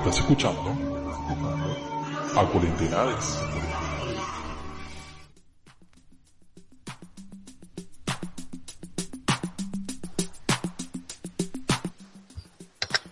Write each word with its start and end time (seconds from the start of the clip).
Estás 0.00 0.18
escuchando 0.18 0.70
a 2.36 2.44
Cuarentinares. 2.46 3.38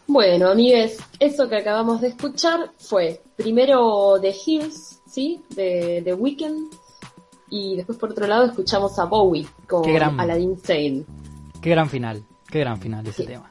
Bueno, 0.07 0.49
amigues, 0.49 0.99
eso 1.21 1.49
que 1.49 1.57
acabamos 1.57 2.01
de 2.01 2.09
escuchar 2.09 2.71
fue 2.79 3.21
primero 3.37 4.19
The 4.21 4.35
Hills, 4.47 5.01
¿sí? 5.07 5.43
De 5.55 6.01
The 6.05 6.15
Weeknd. 6.15 6.73
Y 7.51 7.77
después 7.77 7.99
por 7.99 8.11
otro 8.11 8.27
lado 8.27 8.47
escuchamos 8.47 8.99
a 8.99 9.05
Bowie 9.05 9.47
con 9.69 9.83
gran- 9.83 10.19
Aladdin 10.19 10.59
Sane. 10.59 11.05
Qué 11.63 11.71
gran 11.71 11.89
final, 11.89 12.23
qué 12.51 12.61
gran 12.61 12.79
final 12.81 13.07
ese 13.07 13.23
Sí. 13.23 13.27
tema. 13.29 13.51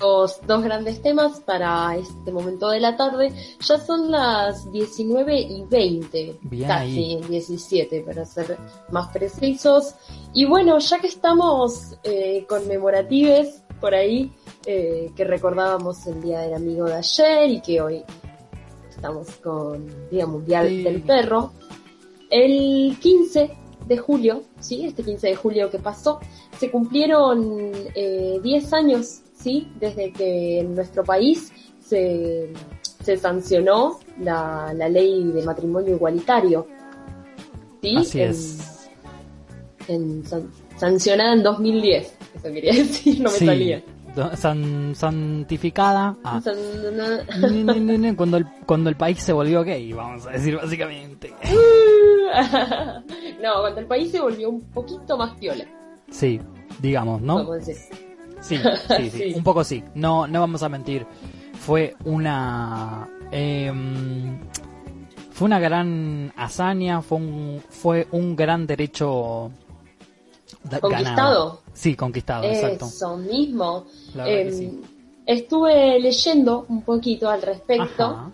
Dos, 0.00 0.40
dos 0.46 0.62
grandes 0.62 1.02
temas 1.02 1.40
para 1.40 1.94
este 1.96 2.32
momento 2.32 2.70
de 2.70 2.80
la 2.80 2.96
tarde. 2.96 3.32
Ya 3.60 3.78
son 3.78 4.10
las 4.10 4.70
19 4.72 5.38
y 5.40 5.64
20, 5.64 6.38
Bien 6.42 6.68
casi 6.68 7.16
ahí. 7.16 7.20
17 7.28 8.00
para 8.00 8.24
ser 8.24 8.56
más 8.90 9.08
precisos. 9.12 9.94
Y 10.32 10.46
bueno, 10.46 10.78
ya 10.78 10.98
que 11.00 11.06
estamos 11.08 11.96
eh, 12.02 12.46
conmemoratives 12.48 13.62
por 13.80 13.94
ahí, 13.94 14.32
eh, 14.66 15.10
que 15.14 15.24
recordábamos 15.24 16.06
el 16.06 16.22
Día 16.22 16.40
del 16.40 16.54
Amigo 16.54 16.86
de 16.86 16.94
ayer 16.94 17.50
y 17.50 17.60
que 17.60 17.80
hoy 17.80 18.02
estamos 18.88 19.28
con 19.42 19.86
Día 20.10 20.26
Mundial 20.26 20.68
Sí. 20.68 20.82
del 20.82 21.02
Perro, 21.02 21.52
el 22.30 22.96
15 23.00 23.50
de 23.86 23.98
julio, 23.98 24.42
¿sí? 24.60 24.86
Este 24.86 25.02
15 25.02 25.28
de 25.28 25.36
julio 25.36 25.70
que 25.70 25.78
pasó, 25.78 26.20
se 26.58 26.70
cumplieron 26.70 27.58
eh, 27.94 28.38
10 28.42 28.72
años, 28.72 29.22
¿sí? 29.42 29.68
Desde 29.80 30.12
que 30.12 30.60
en 30.60 30.74
nuestro 30.74 31.02
país 31.04 31.52
se, 31.80 32.52
se 33.02 33.16
sancionó 33.16 33.98
la, 34.20 34.72
la 34.74 34.88
ley 34.88 35.24
de 35.32 35.42
matrimonio 35.42 35.94
igualitario. 35.96 36.66
¿Sí? 37.82 37.96
Así 37.96 38.20
En- 38.20 38.30
es. 38.30 38.88
en 39.88 40.24
san- 40.26 40.50
sancionada 40.76 41.32
en 41.34 41.42
2010, 41.42 42.14
eso 42.36 42.52
quería 42.52 42.72
decir, 42.74 43.20
no 43.20 43.30
me 43.30 43.36
Sí. 43.38 43.46
salía. 43.46 43.82
San- 44.34 44.92
santificada. 44.96 46.16
Ah. 46.24 46.40
San- 46.42 46.56
cuando 48.16 48.38
el 48.38 48.46
cuando 48.66 48.90
el 48.90 48.96
país 48.96 49.20
se 49.22 49.32
volvió 49.32 49.62
gay, 49.62 49.92
vamos 49.92 50.26
a 50.26 50.30
decir 50.30 50.56
básicamente. 50.56 51.32
no, 53.42 53.60
cuando 53.60 53.80
el 53.80 53.86
país 53.86 54.10
se 54.10 54.20
volvió 54.20 54.50
un 54.50 54.62
poquito 54.72 55.16
más 55.16 55.34
piola, 55.38 55.64
Sí, 56.10 56.40
digamos, 56.80 57.20
¿no? 57.22 57.52
decir. 57.52 57.76
Sí, 58.40 58.56
sí, 58.96 59.10
sí, 59.10 59.18
Sí. 59.18 59.32
un 59.36 59.44
poco 59.44 59.64
sí. 59.64 59.82
No, 59.94 60.26
no 60.26 60.40
vamos 60.40 60.62
a 60.62 60.68
mentir. 60.68 61.06
Fue 61.54 61.94
una, 62.04 63.08
em, 63.30 64.38
fue 65.30 65.46
una 65.46 65.58
gran 65.60 66.32
hazaña, 66.36 67.02
fue 67.02 67.18
un, 67.18 67.62
fue 67.68 68.06
un 68.12 68.34
gran 68.36 68.66
derecho 68.66 69.50
Conquistado. 70.80 70.90
ganado. 70.90 71.60
Sí, 71.72 71.94
conquistado, 71.94 72.44
exacto. 72.44 72.86
Eso 72.86 73.16
mismo. 73.16 73.84
Em, 74.24 74.50
sí. 74.52 74.80
Estuve 75.26 76.00
leyendo 76.00 76.64
un 76.68 76.82
poquito 76.82 77.28
al 77.30 77.40
respecto 77.42 78.02
Ajá. 78.04 78.30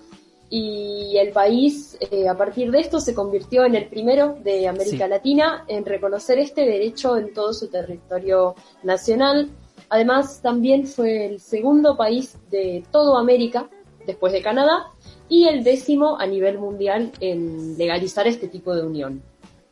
y 0.49 1.17
el 1.19 1.31
país 1.31 1.99
eh, 2.11 2.29
a 2.29 2.37
partir 2.37 2.71
de 2.71 2.81
esto 2.81 3.01
se 3.01 3.13
convirtió 3.13 3.65
en 3.65 3.75
el 3.75 3.87
primero 3.87 4.37
de 4.43 4.67
América 4.69 5.05
Sí. 5.05 5.11
Latina 5.11 5.65
en 5.69 5.85
reconocer 5.85 6.39
este 6.39 6.63
derecho 6.63 7.17
en 7.19 7.35
todo 7.35 7.53
su 7.53 7.69
territorio 7.69 8.55
nacional. 8.83 9.51
Además, 9.89 10.41
también 10.43 10.87
fue 10.87 11.27
el 11.27 11.41
segundo 11.41 11.97
país 11.97 12.37
de 12.51 12.85
todo 12.91 13.17
América, 13.17 13.69
después 14.07 14.33
de 14.33 14.43
Canadá, 14.43 14.93
y 15.29 15.47
el 15.47 15.65
décimo 15.65 16.19
a 16.19 16.27
nivel 16.27 16.59
mundial 16.59 17.13
en 17.21 17.77
legalizar 17.77 18.27
este 18.27 18.49
tipo 18.49 18.75
de 18.75 18.87
unión. 18.87 19.23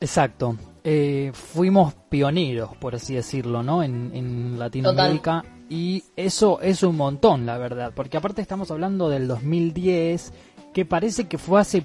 Exacto. 0.00 0.56
Eh, 0.82 1.30
fuimos 1.32 1.94
pioneros, 2.10 2.76
por 2.76 2.94
así 2.94 3.14
decirlo, 3.14 3.62
¿no? 3.62 3.82
En, 3.82 4.10
en 4.14 4.58
Latinoamérica. 4.58 5.44
Y 5.70 6.04
eso 6.14 6.60
es 6.60 6.82
un 6.82 6.96
montón, 6.96 7.46
la 7.46 7.56
verdad. 7.56 7.92
Porque 7.94 8.16
aparte 8.16 8.42
estamos 8.42 8.70
hablando 8.70 9.08
del 9.08 9.26
2010, 9.26 10.32
que 10.74 10.84
parece 10.84 11.26
que 11.26 11.38
fue 11.38 11.60
hace 11.60 11.84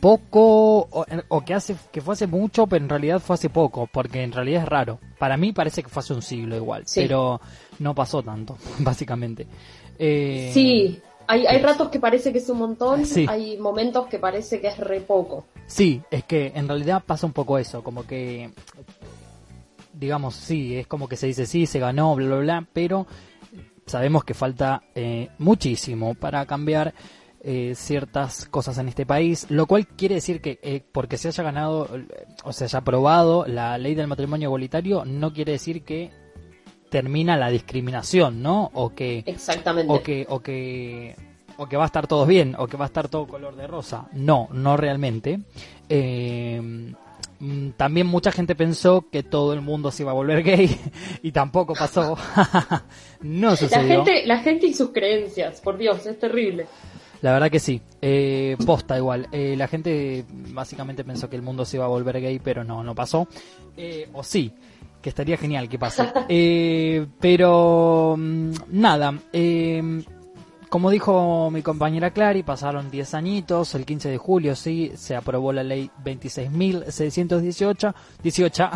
poco, 0.00 0.80
o, 0.80 1.06
o 1.28 1.44
que, 1.44 1.54
hace, 1.54 1.76
que 1.92 2.00
fue 2.00 2.14
hace 2.14 2.26
mucho, 2.26 2.66
pero 2.66 2.82
en 2.82 2.90
realidad 2.90 3.20
fue 3.20 3.34
hace 3.34 3.50
poco, 3.50 3.88
porque 3.90 4.22
en 4.22 4.32
realidad 4.32 4.62
es 4.62 4.68
raro. 4.68 4.98
Para 5.18 5.36
mí 5.36 5.52
parece 5.52 5.82
que 5.82 5.88
fue 5.88 6.00
hace 6.00 6.12
un 6.14 6.22
siglo 6.22 6.56
igual, 6.56 6.82
Sí. 6.86 7.00
pero 7.02 7.40
no 7.78 7.94
pasó 7.94 8.22
tanto, 8.22 8.56
básicamente. 8.80 9.46
Eh, 9.98 10.50
Sí, 10.52 11.00
hay, 11.26 11.46
hay 11.46 11.58
ratos 11.62 11.88
que 11.88 12.00
parece 12.00 12.32
que 12.32 12.38
es 12.38 12.48
un 12.48 12.58
montón, 12.58 13.06
Sí. 13.06 13.26
hay 13.28 13.56
momentos 13.58 14.06
que 14.08 14.18
parece 14.18 14.60
que 14.60 14.68
es 14.68 14.78
re 14.78 15.00
poco. 15.00 15.46
Sí, 15.66 16.02
es 16.10 16.24
que 16.24 16.52
en 16.54 16.68
realidad 16.68 17.02
pasa 17.06 17.26
un 17.26 17.32
poco 17.32 17.56
eso, 17.58 17.82
como 17.82 18.06
que, 18.06 18.50
digamos, 19.92 20.34
sí, 20.34 20.76
es 20.76 20.86
como 20.86 21.08
que 21.08 21.16
se 21.16 21.26
dice 21.26 21.46
sí, 21.46 21.66
se 21.66 21.78
ganó, 21.78 22.14
bla, 22.14 22.26
bla, 22.26 22.36
bla, 22.38 22.66
pero 22.72 23.06
sabemos 23.86 24.24
que 24.24 24.34
falta 24.34 24.82
eh, 24.94 25.28
muchísimo 25.38 26.14
para 26.14 26.44
cambiar 26.46 26.92
eh, 27.46 27.74
ciertas 27.74 28.46
cosas 28.46 28.78
en 28.78 28.88
este 28.88 29.04
país, 29.04 29.46
lo 29.50 29.66
cual 29.66 29.86
quiere 29.86 30.14
decir 30.14 30.40
que 30.40 30.58
eh, 30.62 30.82
porque 30.92 31.18
se 31.18 31.28
haya 31.28 31.44
ganado 31.44 31.88
o 32.42 32.52
se 32.54 32.64
haya 32.64 32.78
aprobado 32.78 33.44
la 33.46 33.76
ley 33.76 33.94
del 33.94 34.06
matrimonio 34.06 34.46
igualitario, 34.48 35.04
no 35.04 35.32
quiere 35.34 35.52
decir 35.52 35.82
que 35.84 36.10
termina 36.88 37.36
la 37.36 37.50
discriminación, 37.50 38.40
¿no? 38.40 38.70
O 38.72 38.94
que 38.94 39.24
Exactamente. 39.26 39.92
o 39.92 40.02
que 40.02 40.26
o 40.28 40.40
que 40.40 41.16
o 41.58 41.66
que 41.66 41.76
va 41.76 41.82
a 41.82 41.86
estar 41.86 42.06
todo 42.06 42.24
bien 42.24 42.54
o 42.58 42.66
que 42.66 42.76
va 42.78 42.84
a 42.84 42.86
estar 42.86 43.08
todo 43.08 43.26
color 43.26 43.56
de 43.56 43.66
rosa 43.66 44.08
no 44.12 44.48
no 44.52 44.76
realmente 44.76 45.40
Eh, 45.88 46.60
mm, 47.40 47.70
también 47.76 48.06
mucha 48.06 48.32
gente 48.32 48.54
pensó 48.54 49.06
que 49.10 49.22
todo 49.22 49.52
el 49.52 49.60
mundo 49.60 49.90
se 49.90 50.02
iba 50.02 50.12
a 50.12 50.14
volver 50.14 50.42
gay 50.42 50.70
y 51.22 51.30
tampoco 51.30 51.74
pasó 51.74 52.16
no 53.20 53.50
La 53.50 53.56
sucedió 53.56 54.02
gente, 54.02 54.26
la 54.26 54.38
gente 54.38 54.66
y 54.66 54.72
sus 54.72 54.90
creencias, 54.90 55.60
por 55.60 55.76
Dios, 55.76 56.06
es 56.06 56.18
terrible. 56.18 56.66
La 57.22 57.32
verdad 57.32 57.50
que 57.50 57.60
sí. 57.60 57.80
Eh, 58.00 58.56
posta 58.66 58.96
igual. 58.96 59.28
Eh, 59.32 59.54
la 59.56 59.68
gente 59.68 60.24
básicamente 60.28 61.04
pensó 61.04 61.28
que 61.28 61.36
el 61.36 61.42
mundo 61.42 61.64
se 61.64 61.76
iba 61.76 61.84
a 61.84 61.88
volver 61.88 62.20
gay 62.20 62.38
pero 62.38 62.64
no 62.64 62.82
no 62.84 62.94
pasó. 62.94 63.28
Eh, 63.76 64.08
o 64.12 64.22
sí 64.22 64.52
que 65.00 65.10
estaría 65.10 65.36
genial 65.36 65.68
que 65.68 65.78
pase. 65.78 66.04
Eh, 66.28 67.06
pero 67.20 68.16
mm, 68.16 68.52
nada 68.70 69.14
eh, 69.32 70.02
como 70.74 70.90
dijo 70.90 71.50
mi 71.52 71.62
compañera 71.62 72.10
Clary, 72.10 72.42
pasaron 72.42 72.90
10 72.90 73.14
añitos, 73.14 73.76
el 73.76 73.86
15 73.86 74.08
de 74.08 74.18
julio 74.18 74.56
sí, 74.56 74.90
se 74.96 75.14
aprobó 75.14 75.52
la 75.52 75.62
ley 75.62 75.88
26.618, 76.02 77.94
18, 78.24 78.70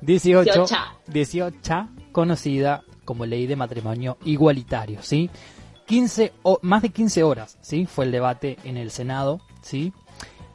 18, 0.00 0.66
18, 1.06 1.88
conocida 2.10 2.82
como 3.04 3.24
ley 3.24 3.46
de 3.46 3.54
matrimonio 3.54 4.18
igualitario, 4.24 5.00
¿sí? 5.00 5.30
15, 5.90 6.32
o, 6.42 6.58
más 6.62 6.82
de 6.82 6.90
15 6.90 7.22
horas, 7.24 7.58
¿sí? 7.60 7.86
Fue 7.86 8.04
el 8.04 8.12
debate 8.12 8.56
en 8.64 8.76
el 8.76 8.90
Senado, 8.90 9.40
¿sí? 9.60 9.92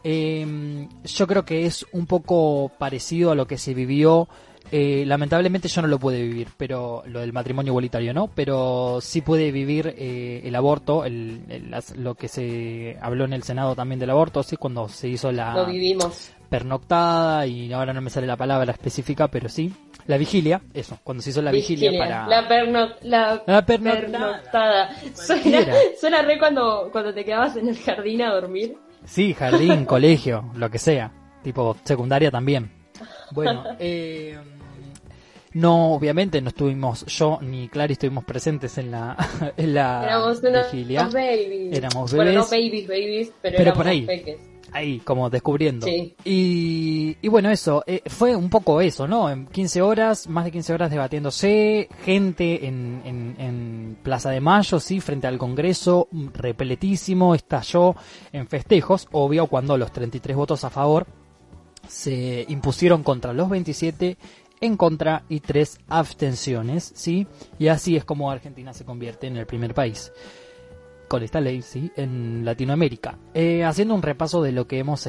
Eh, 0.03 0.87
yo 1.03 1.27
creo 1.27 1.45
que 1.45 1.65
es 1.65 1.85
un 1.91 2.05
poco 2.05 2.71
parecido 2.77 3.31
a 3.31 3.35
lo 3.35 3.47
que 3.47 3.57
se 3.57 3.73
vivió 3.73 4.27
eh, 4.71 5.03
lamentablemente 5.05 5.67
yo 5.67 5.81
no 5.83 5.87
lo 5.87 5.99
pude 5.99 6.21
vivir, 6.23 6.47
pero 6.57 7.03
lo 7.05 7.19
del 7.19 7.31
matrimonio 7.33 7.69
igualitario 7.71 8.13
no, 8.13 8.27
pero 8.33 8.99
sí 8.99 9.21
pude 9.21 9.51
vivir 9.51 9.93
eh, 9.97 10.41
el 10.43 10.55
aborto, 10.55 11.05
el, 11.05 11.41
el- 11.49 11.75
lo 12.03 12.15
que 12.15 12.27
se 12.27 12.97
habló 12.99 13.25
en 13.25 13.33
el 13.33 13.43
Senado 13.43 13.75
también 13.75 13.99
del 13.99 14.09
aborto, 14.09 14.41
sí, 14.41 14.57
cuando 14.57 14.89
se 14.89 15.07
hizo 15.07 15.31
Lo 15.31 15.37
la 15.37 15.63
vivimos. 15.65 16.31
Pernoctada 16.45 17.45
y 17.47 17.71
ahora 17.73 17.93
no 17.93 18.01
me 18.01 18.09
sale 18.09 18.27
la 18.27 18.37
palabra 18.37 18.71
específica, 18.71 19.27
pero 19.27 19.49
sí, 19.49 19.73
la 20.07 20.17
vigilia, 20.17 20.61
eso, 20.73 20.97
cuando 21.03 21.21
se 21.23 21.31
hizo 21.31 21.41
la 21.41 21.51
vigilia, 21.51 21.91
para 21.97 22.27
La, 22.27 22.47
perno- 22.47 22.95
la 23.01 23.43
La 23.45 23.65
pernoctada. 23.65 24.01
pernoctada. 24.01 24.89
Suena, 25.15 25.73
suena 25.99 26.21
re 26.21 26.37
cuando, 26.39 26.89
cuando 26.91 27.13
te 27.13 27.25
quedabas 27.25 27.55
en 27.57 27.69
el 27.69 27.77
jardín 27.77 28.21
a 28.21 28.33
dormir. 28.33 28.75
Sí, 29.05 29.33
jardín, 29.33 29.85
colegio, 29.85 30.51
lo 30.55 30.69
que 30.69 30.79
sea. 30.79 31.11
Tipo, 31.43 31.75
secundaria 31.83 32.31
también. 32.31 32.71
Bueno, 33.31 33.63
eh, 33.79 34.37
no, 35.53 35.93
obviamente 35.93 36.41
no 36.41 36.49
estuvimos, 36.49 37.05
yo 37.05 37.39
ni 37.41 37.69
Clary 37.69 37.93
estuvimos 37.93 38.25
presentes 38.25 38.77
en 38.77 38.91
la, 38.91 39.15
en 39.57 39.73
la 39.73 40.03
Éramos 40.05 40.39
unos 40.43 40.71
vigilia. 40.71 41.03
babies. 41.07 41.77
Éramos 41.77 42.13
Bueno, 42.13 42.31
no 42.33 42.45
bebés. 42.45 42.51
babies, 42.51 42.87
babies, 42.87 43.31
pero, 43.41 43.57
Pero 43.57 43.61
éramos 43.61 43.77
por 43.77 43.87
ahí. 43.87 44.01
peques. 44.05 44.37
Ahí, 44.75 44.99
como 44.99 45.29
descubriendo. 45.29 45.87
Sí. 45.87 46.15
Y, 46.25 47.15
y 47.21 47.27
bueno, 47.29 47.49
eso, 47.49 47.81
eh, 47.87 48.01
fue 48.07 48.35
un 48.35 48.49
poco 48.49 48.81
eso, 48.81 49.07
¿no? 49.07 49.29
En 49.29 49.47
15 49.47 49.81
horas, 49.81 50.27
más 50.27 50.43
de 50.43 50.51
15 50.51 50.73
horas 50.73 50.91
debatiéndose, 50.91 51.87
gente 52.03 52.67
en, 52.67 53.01
en, 53.05 53.35
en 53.39 53.97
Plaza 54.03 54.31
de 54.31 54.41
Mayo, 54.41 54.81
sí, 54.81 54.99
frente 54.99 55.27
al 55.27 55.37
Congreso, 55.37 56.09
repeletísimo, 56.33 57.35
estalló 57.35 57.95
en 58.33 58.47
festejos, 58.47 59.07
obvio, 59.13 59.47
cuando 59.47 59.77
los 59.77 59.93
33 59.93 60.35
votos 60.35 60.65
a 60.65 60.69
favor 60.69 61.07
se 61.87 62.45
impusieron 62.49 63.01
contra 63.01 63.31
los 63.31 63.49
27 63.49 64.17
en 64.59 64.75
contra 64.75 65.23
y 65.29 65.39
tres 65.39 65.79
abstenciones, 65.87 66.91
¿sí? 66.95 67.27
Y 67.59 67.67
así 67.67 67.95
es 67.95 68.03
como 68.03 68.29
Argentina 68.29 68.73
se 68.73 68.83
convierte 68.83 69.27
en 69.27 69.37
el 69.37 69.45
primer 69.45 69.73
país. 69.73 70.11
Con 71.07 71.23
esta 71.23 71.41
ley, 71.41 71.61
¿sí? 71.61 71.91
En 71.95 72.45
Latinoamérica. 72.45 73.17
Eh, 73.33 73.63
haciendo 73.63 73.95
un 73.95 74.01
repaso 74.01 74.41
de 74.41 74.51
lo 74.51 74.67
que 74.67 74.79
hemos 74.79 75.07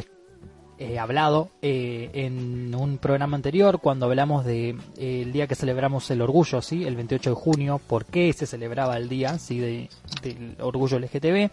eh, 0.79 0.99
hablado 0.99 1.49
eh, 1.63 2.11
en 2.13 2.75
un 2.75 2.99
programa 2.99 3.35
anterior 3.35 3.81
cuando 3.81 4.05
hablamos 4.05 4.45
de 4.45 4.77
el 4.99 5.33
día 5.33 5.47
que 5.47 5.55
celebramos 5.55 6.11
el 6.11 6.21
orgullo, 6.21 6.61
¿sí? 6.61 6.85
El 6.85 6.97
28 6.97 7.31
de 7.31 7.37
junio, 7.37 7.81
por 7.87 8.05
qué 8.05 8.31
se 8.35 8.47
celebraba 8.47 8.99
el 8.99 9.09
día, 9.09 9.39
¿sí? 9.39 9.59
De, 9.59 9.89
del 10.23 10.55
orgullo 10.61 10.99
LGTB. 10.99 11.51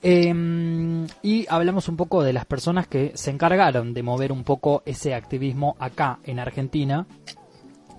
Em, 0.00 1.06
y 1.22 1.46
hablamos 1.50 1.88
un 1.90 1.98
poco 1.98 2.22
de 2.22 2.32
las 2.32 2.46
personas 2.46 2.86
que 2.86 3.12
se 3.14 3.30
encargaron 3.30 3.92
de 3.92 4.02
mover 4.02 4.32
un 4.32 4.44
poco 4.44 4.82
ese 4.86 5.14
activismo 5.14 5.76
acá 5.78 6.20
en 6.24 6.38
Argentina. 6.38 7.06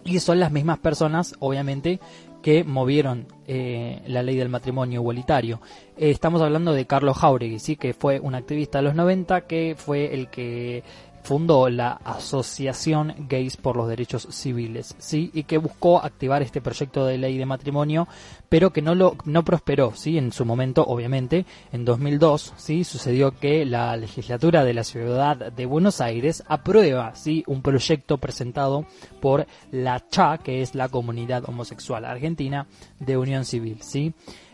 Y 0.03 0.19
son 0.19 0.39
las 0.39 0.51
mismas 0.51 0.79
personas, 0.79 1.35
obviamente, 1.39 1.99
que 2.45 2.63
movieron 2.63 3.25
eh, 3.47 4.03
la 4.05 4.21
ley 4.21 4.35
del 4.35 4.49
matrimonio 4.49 4.99
igualitario. 4.99 5.61
Eh, 5.97 6.11
estamos 6.11 6.43
hablando 6.43 6.73
de 6.73 6.85
Carlos 6.85 7.17
Jauregui, 7.17 7.57
¿sí? 7.57 7.75
que 7.75 7.95
fue 7.95 8.19
un 8.19 8.35
activista 8.35 8.77
de 8.77 8.83
los 8.83 8.93
90 8.93 9.47
que 9.47 9.73
fue 9.75 10.13
el 10.13 10.27
que 10.29 10.83
fundó 11.25 11.69
la 11.69 11.93
Asociación 12.03 13.13
Gays 13.27 13.57
por 13.57 13.75
los 13.75 13.87
Derechos 13.87 14.27
Civiles, 14.29 14.95
¿sí? 14.99 15.31
Y 15.33 15.43
que 15.43 15.57
buscó 15.57 15.97
activar 15.99 16.43
este 16.43 16.61
proyecto 16.61 17.05
de 17.05 17.17
ley 17.17 17.37
de 17.37 17.47
matrimonio, 17.47 18.07
pero 18.47 18.71
que 18.71 18.83
no 18.83 18.93
lo 18.93 19.17
no 19.25 19.43
prosperó, 19.43 19.93
¿sí? 19.95 20.19
En 20.19 20.31
su 20.31 20.45
momento, 20.45 20.85
obviamente, 20.85 21.45
en 21.71 21.83
2002, 21.83 22.53
¿sí? 22.57 22.83
Sucedió 22.83 23.31
que 23.31 23.65
la 23.65 23.97
legislatura 23.97 24.63
de 24.63 24.75
la 24.75 24.83
ciudad 24.83 25.51
de 25.51 25.65
Buenos 25.65 25.99
Aires 25.99 26.43
aprueba, 26.47 27.15
¿sí? 27.15 27.43
Un 27.47 27.63
proyecto 27.63 28.19
presentado 28.19 28.85
por 29.19 29.47
la 29.71 29.99
CHA, 30.07 30.37
que 30.37 30.61
es 30.61 30.75
la 30.75 30.89
Comunidad 30.89 31.49
Homosexual 31.49 32.05
Argentina 32.05 32.67
de 32.99 33.17
Unión 33.17 33.45
Civil, 33.45 33.81
¿sí? 33.81 34.13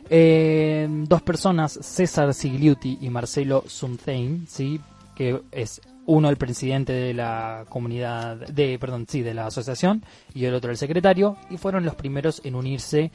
Eh, 0.10 0.88
dos 0.90 1.22
personas, 1.22 1.78
César 1.82 2.34
Sigliuti 2.34 2.98
y 3.02 3.10
Marcelo 3.10 3.64
Sumthein, 3.68 4.46
¿sí? 4.48 4.80
que 5.16 5.42
es 5.52 5.82
uno 6.06 6.30
el 6.30 6.38
presidente 6.38 6.94
de 6.94 7.14
la 7.14 7.66
comunidad, 7.70 8.38
de, 8.38 8.78
perdón, 8.80 9.06
sí, 9.08 9.22
de 9.22 9.34
la 9.34 9.48
asociación 9.48 10.04
y 10.34 10.46
el 10.46 10.54
otro 10.54 10.72
el 10.72 10.78
secretario, 10.78 11.38
y 11.50 11.58
fueron 11.58 11.86
los 11.86 11.96
primeros 11.96 12.42
en 12.44 12.56
unirse 12.56 13.12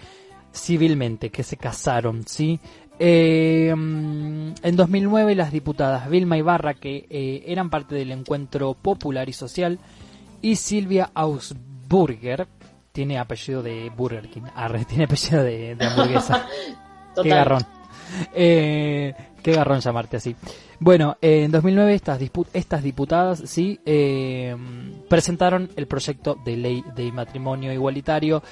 civilmente, 0.55 1.31
que 1.31 1.43
se 1.43 1.57
casaron, 1.57 2.27
¿sí? 2.27 2.61
Eh, 2.99 3.69
en 3.69 4.55
2009 4.77 5.35
las 5.35 5.53
diputadas 5.53 6.09
Vilma 6.09 6.39
Ibarra, 6.39 6.75
que 6.75 7.07
eh, 7.11 7.45
eran 7.47 7.69
parte 7.69 7.95
del 7.95 8.11
encuentro 8.13 8.75
popular 8.75 9.29
y 9.29 9.33
social, 9.33 9.79
y 10.41 10.57
Silvia 10.57 11.11
Ausburger, 11.15 12.47
tiene 12.93 13.19
apellido 13.19 13.63
de 13.63 13.91
Burger 13.95 14.29
King, 14.31 14.45
tiene 14.89 15.05
apellido 15.05 15.43
de, 15.43 15.77
hamburguesa. 15.79 16.47
Qué 17.23 17.29
garrón. 17.29 17.63
Eh, 18.35 19.15
qué 19.47 19.53
garrón 19.53 19.79
llamarte 19.79 20.17
así. 20.17 20.35
Bueno, 20.81 21.19
en 21.21 21.53
2009 21.53 21.95
estas, 21.95 22.21
estas 22.53 22.83
diputadas 22.83 23.45
sí 23.47 23.79
eh, 23.87 24.57
presentaron 25.09 25.71
el 25.77 25.87
proyecto 25.87 26.37
de 26.45 26.57
ley 26.57 26.85
de 26.97 27.13
matrimonio 27.13 27.73
igualitario 27.73 28.43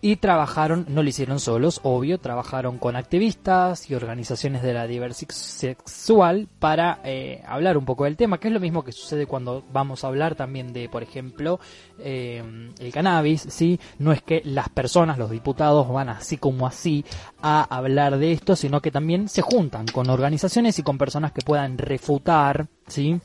y 0.00 0.16
trabajaron, 0.16 0.86
no 0.88 1.02
lo 1.02 1.08
hicieron 1.08 1.40
solos, 1.40 1.80
obvio, 1.82 2.18
trabajaron 2.18 2.78
con 2.78 2.94
activistas 2.94 3.90
y 3.90 3.94
organizaciones 3.94 4.62
de 4.62 4.72
la 4.72 4.86
diversidad 4.86 5.34
sexual 5.34 6.48
para 6.60 7.00
eh, 7.02 7.42
hablar 7.46 7.76
un 7.76 7.84
poco 7.84 8.04
del 8.04 8.16
tema, 8.16 8.38
que 8.38 8.48
es 8.48 8.54
lo 8.54 8.60
mismo 8.60 8.84
que 8.84 8.92
sucede 8.92 9.26
cuando 9.26 9.64
vamos 9.72 10.04
a 10.04 10.06
hablar 10.06 10.36
también 10.36 10.72
de, 10.72 10.88
por 10.88 11.02
ejemplo, 11.02 11.58
eh, 11.98 12.70
el 12.78 12.92
cannabis, 12.92 13.46
¿sí? 13.48 13.80
No 13.98 14.12
es 14.12 14.22
que 14.22 14.40
las 14.44 14.68
personas, 14.68 15.18
los 15.18 15.30
diputados, 15.30 15.88
van 15.88 16.10
así 16.10 16.36
como 16.36 16.66
así 16.66 17.04
a 17.42 17.62
hablar 17.64 18.18
de 18.18 18.30
esto, 18.30 18.54
sino 18.54 18.80
que 18.80 18.92
también 18.92 19.28
se 19.28 19.42
juntan 19.42 19.86
con 19.86 20.08
organizaciones 20.10 20.78
y 20.78 20.84
con 20.84 20.96
personas 20.96 21.32
que 21.32 21.42
puedan 21.42 21.76
refutar, 21.76 22.68
¿sí? 22.86 23.20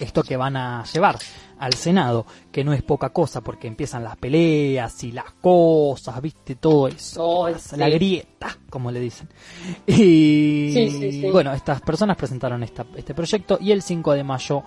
Esto 0.00 0.22
que 0.24 0.36
van 0.36 0.56
a 0.56 0.84
llevar 0.92 1.16
al 1.58 1.74
Senado, 1.74 2.26
que 2.52 2.64
no 2.64 2.72
es 2.72 2.82
poca 2.82 3.10
cosa 3.10 3.40
porque 3.40 3.68
empiezan 3.68 4.04
las 4.04 4.16
peleas 4.16 5.02
y 5.04 5.12
las 5.12 5.32
cosas, 5.32 6.20
viste, 6.20 6.56
todo 6.56 6.88
eso, 6.88 7.48
la 7.76 7.88
grieta, 7.88 8.58
como 8.70 8.90
le 8.90 9.00
dicen. 9.00 9.28
Y 9.86 11.30
bueno, 11.30 11.52
estas 11.52 11.80
personas 11.80 12.16
presentaron 12.16 12.62
este 12.62 13.14
proyecto 13.14 13.58
y 13.60 13.72
el 13.72 13.82
5 13.82 14.12
de 14.12 14.24
mayo 14.24 14.62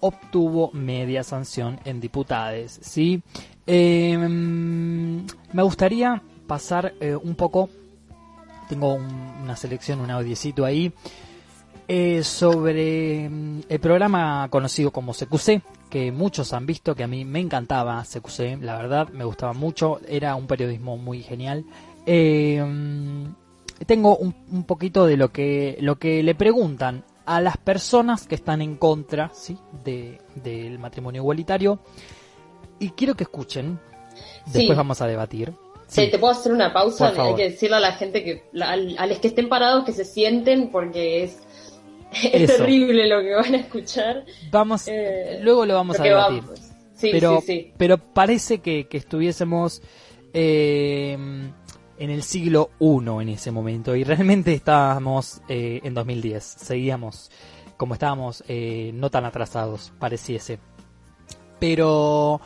obtuvo 0.00 0.70
media 0.72 1.22
sanción 1.22 1.80
en 1.84 2.00
diputades, 2.00 2.78
¿sí? 2.82 3.22
Em, 3.66 5.26
me 5.52 5.62
gustaría 5.62 6.22
pasar 6.46 6.94
eh, 7.00 7.16
un 7.16 7.34
poco, 7.34 7.68
tengo 8.68 8.94
una 8.94 9.56
selección, 9.56 10.00
un 10.00 10.10
audiecito 10.10 10.64
ahí, 10.64 10.92
eh, 11.88 12.22
sobre 12.22 13.28
mm, 13.28 13.60
el 13.68 13.80
programa 13.80 14.48
conocido 14.50 14.90
como 14.90 15.12
CQC, 15.12 15.62
que 15.90 16.12
muchos 16.12 16.52
han 16.52 16.66
visto, 16.66 16.94
que 16.94 17.04
a 17.04 17.06
mí 17.06 17.24
me 17.24 17.40
encantaba 17.40 18.02
CQC, 18.02 18.62
la 18.62 18.76
verdad, 18.76 19.08
me 19.08 19.24
gustaba 19.24 19.52
mucho, 19.52 20.00
era 20.08 20.34
un 20.34 20.46
periodismo 20.46 20.96
muy 20.96 21.22
genial. 21.22 21.64
Eh, 22.06 22.62
tengo 23.84 24.16
un, 24.16 24.64
poquito 24.64 25.06
de 25.06 25.16
lo 25.16 25.32
que, 25.32 25.76
lo 25.80 25.96
que 25.96 26.22
le 26.22 26.34
preguntan 26.34 27.04
a 27.26 27.40
las 27.40 27.56
personas 27.56 28.26
que 28.26 28.36
están 28.36 28.62
en 28.62 28.76
contra 28.76 29.30
¿sí? 29.34 29.58
de, 29.84 30.20
del 30.36 30.78
matrimonio 30.78 31.22
igualitario 31.22 31.80
y 32.78 32.90
quiero 32.90 33.14
que 33.14 33.24
escuchen, 33.24 33.78
después 34.46 34.76
vamos 34.76 35.00
a 35.02 35.06
debatir. 35.06 35.52
Sí. 35.88 36.10
¿Te 36.10 36.18
puedo 36.18 36.32
hacer 36.32 36.52
una 36.52 36.72
pausa? 36.72 37.12
Hay 37.16 37.34
que 37.34 37.50
decirle 37.50 37.76
a 37.76 37.80
la 37.80 37.92
gente 37.92 38.24
que, 38.24 38.44
a 38.60 39.06
los 39.06 39.18
que 39.18 39.28
estén 39.28 39.48
parados 39.48 39.84
que 39.84 39.92
se 39.92 40.04
sienten 40.04 40.70
porque 40.70 41.24
es 41.24 41.45
es 42.32 42.56
terrible 42.56 43.08
lo 43.08 43.20
que 43.20 43.34
van 43.34 43.54
a 43.54 43.58
escuchar. 43.58 44.24
Vamos, 44.50 44.88
eh, 44.88 45.38
luego 45.42 45.66
lo 45.66 45.74
vamos 45.74 45.98
a 45.98 46.02
debatir. 46.02 46.42
pero, 47.00 47.42
pero 47.76 47.98
parece 47.98 48.58
que, 48.58 48.86
estuviésemos 48.90 49.82
eh, 50.32 51.12
en 51.12 52.10
el 52.10 52.22
siglo 52.22 52.70
I 52.80 53.22
en 53.22 53.28
ese 53.30 53.50
momento 53.50 53.94
y 53.96 54.04
realmente 54.04 54.52
estábamos 54.52 55.40
eh, 55.48 55.80
en 55.82 55.94
2010. 55.94 56.44
Seguíamos 56.44 57.30
como 57.76 57.94
estábamos 57.94 58.42
no 58.94 59.10
tan 59.10 59.26
atrasados, 59.26 59.92
pareciese. 59.98 60.58
Pero, 61.58 62.40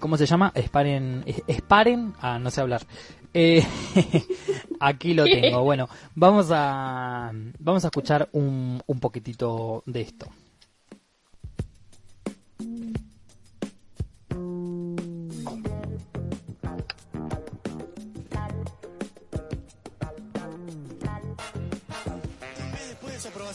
¿cómo 0.00 0.16
se 0.16 0.26
llama? 0.26 0.52
Esparen, 0.54 1.24
esparen, 1.46 2.14
ah, 2.20 2.38
no 2.38 2.50
sé 2.50 2.60
hablar. 2.62 2.82
Eh, 3.34 3.64
aquí 4.80 5.14
lo 5.14 5.24
tengo. 5.24 5.62
Bueno, 5.62 5.88
vamos 6.14 6.48
a 6.50 7.30
vamos 7.58 7.84
a 7.84 7.88
escuchar 7.88 8.28
un, 8.32 8.82
un 8.86 9.00
poquitito 9.00 9.82
de 9.86 10.02
esto. 10.02 10.30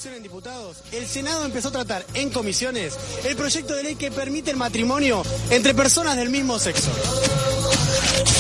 en 0.06 0.22
diputados, 0.22 0.84
el 0.92 1.08
Senado 1.08 1.44
empezó 1.44 1.70
a 1.70 1.72
tratar 1.72 2.06
en 2.14 2.30
comisiones 2.30 2.98
el 3.26 3.36
proyecto 3.36 3.76
de 3.76 3.84
ley 3.84 3.96
que 3.96 4.12
permite 4.12 4.52
el 4.52 4.58
matrimonio 4.58 5.24
entre 5.50 5.74
personas 5.74 6.16
del 6.16 6.30
mismo 6.30 6.60
sexo. 6.60 6.92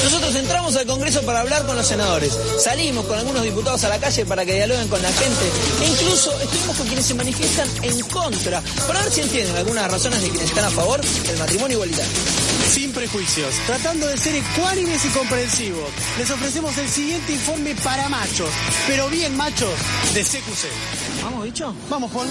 Nosotros 0.03 0.35
entramos 0.35 0.75
al 0.75 0.85
Congreso 0.85 1.21
para 1.23 1.41
hablar 1.41 1.65
con 1.65 1.75
los 1.75 1.87
senadores, 1.87 2.37
salimos 2.59 3.05
con 3.05 3.17
algunos 3.17 3.43
diputados 3.43 3.83
a 3.83 3.89
la 3.89 3.99
calle 3.99 4.25
para 4.25 4.45
que 4.45 4.53
dialoguen 4.53 4.87
con 4.87 5.01
la 5.01 5.11
gente 5.11 5.51
e 5.81 5.87
incluso 5.87 6.31
estuvimos 6.39 6.77
con 6.77 6.87
quienes 6.87 7.05
se 7.05 7.13
manifiestan 7.13 7.67
en 7.83 7.99
contra, 8.07 8.61
para 8.87 9.01
ver 9.01 9.11
si 9.11 9.21
entienden 9.21 9.55
algunas 9.57 9.91
razones 9.91 10.21
de 10.21 10.29
quienes 10.29 10.49
están 10.49 10.65
a 10.65 10.69
favor 10.69 11.01
del 11.01 11.37
matrimonio 11.37 11.77
igualitario. 11.77 12.11
Sin 12.71 12.91
prejuicios, 12.91 13.55
tratando 13.65 14.07
de 14.07 14.17
ser 14.17 14.35
ecuánimes 14.35 15.03
y 15.05 15.09
comprensivos, 15.09 15.89
les 16.17 16.29
ofrecemos 16.29 16.77
el 16.77 16.89
siguiente 16.89 17.33
informe 17.33 17.75
para 17.83 18.09
machos, 18.09 18.49
pero 18.87 19.07
bien 19.09 19.35
machos, 19.35 19.73
de 20.13 20.21
CQC. 20.21 21.23
¿Vamos, 21.23 21.43
bicho? 21.45 21.73
Vamos, 21.89 22.11
Juan. 22.11 22.27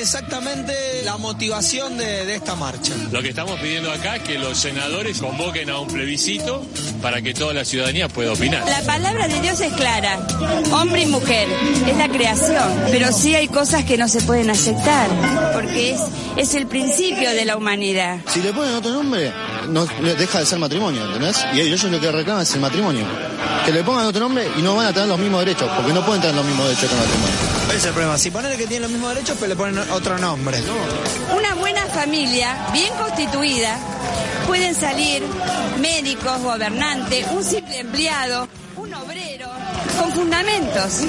Exactamente 0.00 0.72
la 1.04 1.16
motivación 1.16 1.96
de, 1.96 2.34
esta 2.34 2.54
marcha? 2.54 2.92
Lo 3.10 3.22
que 3.22 3.28
estamos 3.28 3.58
pidiendo 3.60 3.90
acá 3.90 4.16
es 4.16 4.22
que 4.22 4.38
los 4.38 4.58
senadores 4.58 5.18
convoquen 5.18 5.70
a 5.70 5.78
un 5.78 5.88
plebiscito 5.88 6.64
para 7.02 7.22
que 7.22 7.34
toda 7.34 7.54
la 7.54 7.64
ciudadanía 7.64 8.08
pueda 8.08 8.32
opinar. 8.32 8.64
La 8.66 8.82
palabra 8.82 9.28
de 9.28 9.40
Dios 9.40 9.60
es 9.60 9.72
clara, 9.74 10.18
hombre 10.72 11.02
y 11.02 11.06
mujer, 11.06 11.48
es 11.86 11.96
la 11.96 12.08
creación, 12.08 12.84
pero 12.90 13.12
sí 13.12 13.34
hay 13.34 13.48
cosas 13.48 13.84
que 13.84 13.96
no 13.96 14.08
se 14.08 14.20
pueden 14.22 14.50
aceptar, 14.50 15.08
porque 15.52 15.92
es, 15.92 16.00
es 16.36 16.54
el 16.54 16.66
principio 16.66 17.30
de 17.30 17.44
la 17.44 17.56
humanidad. 17.56 18.18
Si 18.28 18.40
le 18.40 18.52
ponen 18.52 18.74
otro 18.74 18.92
nombre, 18.92 19.32
no 19.68 19.86
deja 19.86 20.40
de 20.40 20.46
ser 20.46 20.58
matrimonio, 20.58 21.04
¿entendés? 21.04 21.44
Y 21.54 21.60
ellos 21.60 21.82
lo 21.84 22.00
que 22.00 22.10
reclaman 22.10 22.42
es 22.42 22.54
el 22.54 22.60
matrimonio. 22.60 23.04
Que 23.64 23.72
le 23.72 23.82
pongan 23.82 24.06
otro 24.06 24.20
nombre 24.20 24.48
y 24.56 24.62
no 24.62 24.76
van 24.76 24.86
a 24.86 24.92
tener 24.92 25.08
los 25.08 25.18
mismos 25.18 25.40
derechos, 25.40 25.70
porque 25.76 25.92
no 25.92 26.04
pueden 26.04 26.20
tener 26.20 26.36
los 26.36 26.44
mismos 26.44 26.68
derechos 26.68 26.88
que 26.88 26.94
el 26.94 27.00
matrimonio. 27.00 27.55
Ese 27.76 27.88
es 27.88 27.88
el 27.88 27.92
problema. 27.92 28.16
Si 28.16 28.30
ponen 28.30 28.56
que 28.56 28.66
tienen 28.66 28.82
los 28.82 28.90
mismos 28.90 29.14
derechos, 29.14 29.36
pero 29.38 29.48
le 29.50 29.56
ponen 29.56 29.78
otro 29.90 30.16
nombre. 30.16 30.62
Una 31.36 31.54
buena 31.56 31.84
familia, 31.88 32.56
bien 32.72 32.90
constituida, 32.94 33.76
pueden 34.46 34.74
salir 34.74 35.22
médicos, 35.78 36.40
gobernantes, 36.40 37.26
un 37.30 37.44
simple 37.44 37.80
empleado, 37.80 38.48
un 38.78 38.94
obrero, 38.94 39.50
con 40.00 40.10
fundamentos, 40.10 41.02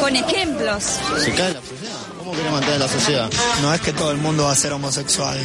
con 0.00 0.16
ejemplos. 0.16 0.98
Se 1.22 1.32
cae 1.32 1.52
la 1.52 1.60
sociedad. 1.60 1.98
¿Cómo 2.18 2.32
quiere 2.32 2.50
mantener 2.50 2.80
la 2.80 2.88
sociedad? 2.88 3.30
No 3.62 3.72
es 3.72 3.80
que 3.80 3.92
todo 3.92 4.10
el 4.10 4.18
mundo 4.18 4.46
va 4.46 4.50
a 4.50 4.56
ser 4.56 4.72
homosexual. 4.72 5.38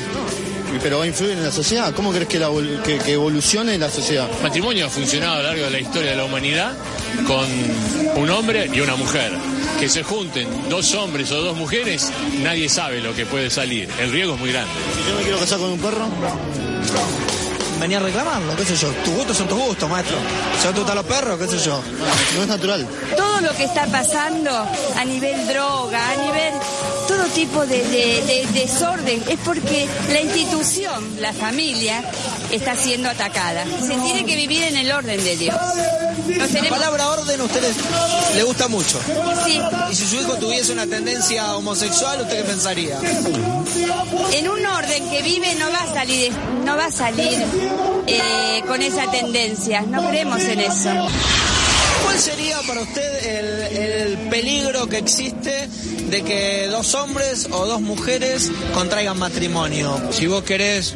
Pero 0.81 0.97
va 0.97 1.03
a 1.03 1.07
influir 1.07 1.33
en 1.33 1.43
la 1.43 1.51
sociedad. 1.51 1.93
¿Cómo 1.93 2.11
crees 2.11 2.27
que, 2.27 2.39
la, 2.39 2.49
que, 2.83 2.97
que 2.97 3.13
evolucione 3.13 3.77
la 3.77 3.91
sociedad? 3.91 4.27
El 4.37 4.43
matrimonio 4.43 4.87
ha 4.87 4.89
funcionado 4.89 5.35
a 5.35 5.37
lo 5.37 5.43
largo 5.43 5.65
de 5.65 5.69
la 5.69 5.79
historia 5.79 6.09
de 6.09 6.17
la 6.17 6.25
humanidad 6.25 6.73
con 7.27 7.45
un 8.15 8.29
hombre 8.31 8.67
y 8.73 8.81
una 8.81 8.95
mujer. 8.95 9.31
Que 9.79 9.89
se 9.89 10.03
junten 10.03 10.47
dos 10.69 10.93
hombres 10.95 11.31
o 11.31 11.41
dos 11.41 11.55
mujeres, 11.55 12.11
nadie 12.41 12.69
sabe 12.69 13.01
lo 13.01 13.13
que 13.13 13.25
puede 13.25 13.49
salir. 13.49 13.89
El 13.99 14.11
riesgo 14.11 14.35
es 14.35 14.39
muy 14.39 14.51
grande. 14.51 14.71
¿Y 15.03 15.09
yo 15.09 15.15
me 15.17 15.23
quiero 15.23 15.39
casar 15.39 15.59
con 15.59 15.71
un 15.71 15.79
perro? 15.79 16.07
Venía 17.79 17.97
a 17.97 18.01
reclamarlo, 18.01 18.55
qué 18.55 18.65
sé 18.65 18.75
yo. 18.77 18.89
Tus 19.03 19.13
gustos 19.13 19.37
son 19.37 19.47
tus 19.47 19.57
gustos, 19.57 19.89
maestro. 19.89 20.17
Si 20.61 20.67
te 20.67 20.73
gustan 20.79 20.95
los 20.95 21.05
perros, 21.05 21.37
qué 21.37 21.47
sé 21.47 21.59
yo. 21.59 21.81
No 22.35 22.43
es 22.43 22.47
natural. 22.47 22.87
Todo 23.17 23.41
lo 23.41 23.53
que 23.53 23.65
está 23.65 23.85
pasando 23.87 24.51
a 24.51 25.05
nivel 25.05 25.45
droga, 25.47 26.09
a 26.09 26.15
nivel 26.15 26.53
todo 27.25 27.33
tipo 27.33 27.65
de, 27.65 27.83
de- 27.83 28.21
de 28.25 28.47
desorden, 28.53 29.23
es 29.27 29.39
porque 29.43 29.87
la 30.11 30.21
institución, 30.21 31.17
la 31.21 31.33
familia, 31.33 32.03
está 32.51 32.75
siendo 32.75 33.09
atacada. 33.09 33.65
Se 33.65 33.95
tiene 33.95 34.25
que 34.25 34.35
vivir 34.35 34.63
en 34.63 34.77
el 34.77 34.91
orden 34.91 35.23
de 35.23 35.35
Dios. 35.35 35.55
Nos 36.37 36.51
La 36.51 36.69
palabra 36.69 37.09
orden 37.09 37.39
a 37.41 37.43
ustedes 37.43 37.75
le 38.35 38.43
gusta 38.43 38.67
mucho. 38.67 38.99
Sí, 39.45 39.59
Y 39.91 39.95
si 39.95 40.07
su 40.07 40.15
hijo 40.17 40.35
tuviese 40.35 40.71
una 40.73 40.85
tendencia 40.87 41.55
homosexual, 41.55 42.21
¿usted 42.21 42.37
qué 42.37 42.43
pensaría? 42.43 42.99
en 44.33 44.49
un 44.49 44.65
orden 44.65 45.09
que 45.09 45.21
vive 45.21 45.55
no 45.55 45.71
va 45.71 45.79
a 45.81 45.93
salir, 45.93 46.31
no 46.63 46.75
va 46.77 46.85
a 46.85 46.91
salir 46.91 47.43
eh, 48.07 48.63
con 48.67 48.81
esa 48.81 49.09
tendencia. 49.11 49.81
No 49.81 50.07
creemos 50.07 50.41
en 50.41 50.59
eso. 50.61 50.89
¿Cuál 52.15 52.23
sería 52.23 52.61
para 52.65 52.79
usted 52.79 53.25
el, 53.25 53.77
el 53.77 54.17
peligro 54.29 54.87
que 54.87 54.99
existe 54.99 55.67
de 56.09 56.23
que 56.23 56.65
dos 56.67 56.95
hombres 56.95 57.49
o 57.51 57.65
dos 57.65 57.81
mujeres 57.81 58.53
contraigan 58.73 59.19
matrimonio? 59.19 59.99
Si 60.11 60.25
vos 60.25 60.41
querés 60.43 60.95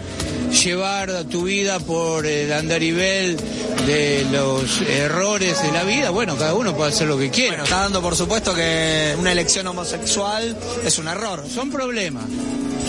llevar 0.63 1.25
tu 1.25 1.43
vida 1.43 1.81
por 1.81 2.25
el 2.25 2.53
andarivel 2.53 3.35
de 3.85 4.25
los 4.31 4.79
errores 4.79 5.61
de 5.61 5.73
la 5.73 5.83
vida, 5.83 6.09
bueno, 6.09 6.37
cada 6.37 6.53
uno 6.53 6.73
puede 6.73 6.91
hacer 6.91 7.09
lo 7.09 7.17
que 7.17 7.29
quiera. 7.29 7.49
Bueno, 7.49 7.63
está 7.65 7.81
dando 7.81 8.01
por 8.01 8.15
supuesto 8.15 8.55
que 8.55 9.13
una 9.19 9.33
elección 9.33 9.67
homosexual 9.67 10.55
es 10.85 10.99
un 10.99 11.09
error. 11.09 11.43
Son 11.53 11.69
problemas, 11.69 12.23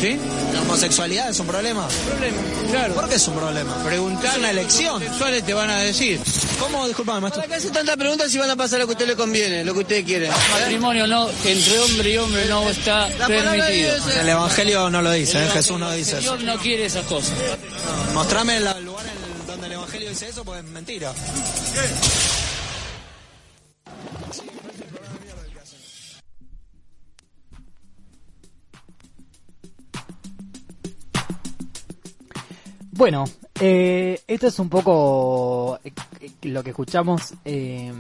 ¿sí? 0.01 0.19
¿La 0.55 0.61
homosexualidad 0.63 1.31
es 1.31 1.39
un 1.41 1.47
problema? 1.47 1.87
Problemas, 1.89 2.41
claro. 2.71 2.95
¿Por 2.95 3.09
qué 3.09 3.15
es 3.17 3.29
un 3.29 3.35
problema? 3.35 3.75
Preguntar 3.85 4.31
Es 4.33 4.39
una 4.39 4.51
elección. 4.51 5.01
sexuales 5.03 5.45
te 5.45 5.55
van 5.55 5.71
a 5.71 5.79
decir. 5.81 6.21
¿Cómo? 6.59 6.87
Disculpame, 6.87 7.21
maestro. 7.21 7.43
¿Para 7.43 7.53
qué 7.53 7.59
hace 7.59 7.71
tanta 7.71 7.97
pregunta 7.97 8.29
si 8.29 8.39
van 8.39 8.51
a 8.51 8.57
pasar 8.57 8.79
lo 8.81 8.87
que 8.87 8.93
a 8.93 8.95
usted 8.95 9.07
le 9.07 9.17
conviene, 9.17 9.65
lo 9.65 9.73
que 9.75 9.81
usted 9.81 10.05
quiere? 10.05 10.29
matrimonio 10.53 11.07
no, 11.07 11.29
entre 11.45 11.79
hombre 11.81 12.11
y 12.11 12.17
hombre 12.19 12.47
no 12.47 12.69
está 12.71 13.09
La 13.11 13.27
permitido. 13.27 13.97
es- 13.97 14.17
El 14.17 14.29
Evangelio 14.29 14.91
no 14.91 15.03
lo 15.03 15.11
dice, 15.13 15.45
¿eh? 15.45 15.49
Jesús 15.53 15.79
no 15.79 15.91
dice 15.93 16.19
eso. 16.19 16.37
Dios 16.37 16.43
no 16.45 16.57
quiere 16.59 16.87
esas 16.87 17.05
cosas. 17.07 17.33
Mostrame 18.15 18.57
el 18.59 18.65
lugar 18.85 19.07
en 19.07 19.47
donde 19.47 19.67
el 19.67 19.73
Evangelio 19.73 20.09
dice 20.11 20.29
eso, 20.29 20.45
pues 20.45 20.63
es 20.65 20.71
mentira. 20.71 21.13
Bueno, 33.01 33.25
eh, 33.59 34.21
esto 34.27 34.49
es 34.49 34.59
un 34.59 34.69
poco 34.69 35.79
eh, 35.83 35.91
lo 36.43 36.63
que 36.63 36.69
escuchamos, 36.69 37.33
eh, 37.47 37.91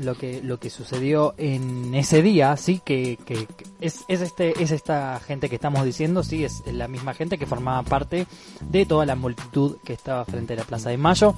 lo 0.00 0.16
que 0.16 0.42
lo 0.42 0.58
que 0.58 0.70
sucedió 0.70 1.34
en 1.38 1.94
ese 1.94 2.20
día, 2.20 2.56
sí, 2.56 2.80
que, 2.84 3.16
que- 3.24 3.46
que 3.46 3.64
es, 3.80 4.00
es 4.08 4.22
este 4.22 4.60
es 4.60 4.72
esta 4.72 5.20
gente 5.24 5.48
que 5.48 5.54
estamos 5.54 5.84
diciendo, 5.84 6.24
sí, 6.24 6.42
es 6.44 6.64
la 6.66 6.88
misma 6.88 7.14
gente 7.14 7.38
que 7.38 7.46
formaba 7.46 7.84
parte 7.84 8.26
de 8.60 8.84
toda 8.86 9.06
la 9.06 9.14
multitud 9.14 9.76
que 9.84 9.92
estaba 9.92 10.24
frente 10.24 10.54
a 10.54 10.56
la 10.56 10.64
Plaza 10.64 10.90
de 10.90 10.98
Mayo. 10.98 11.36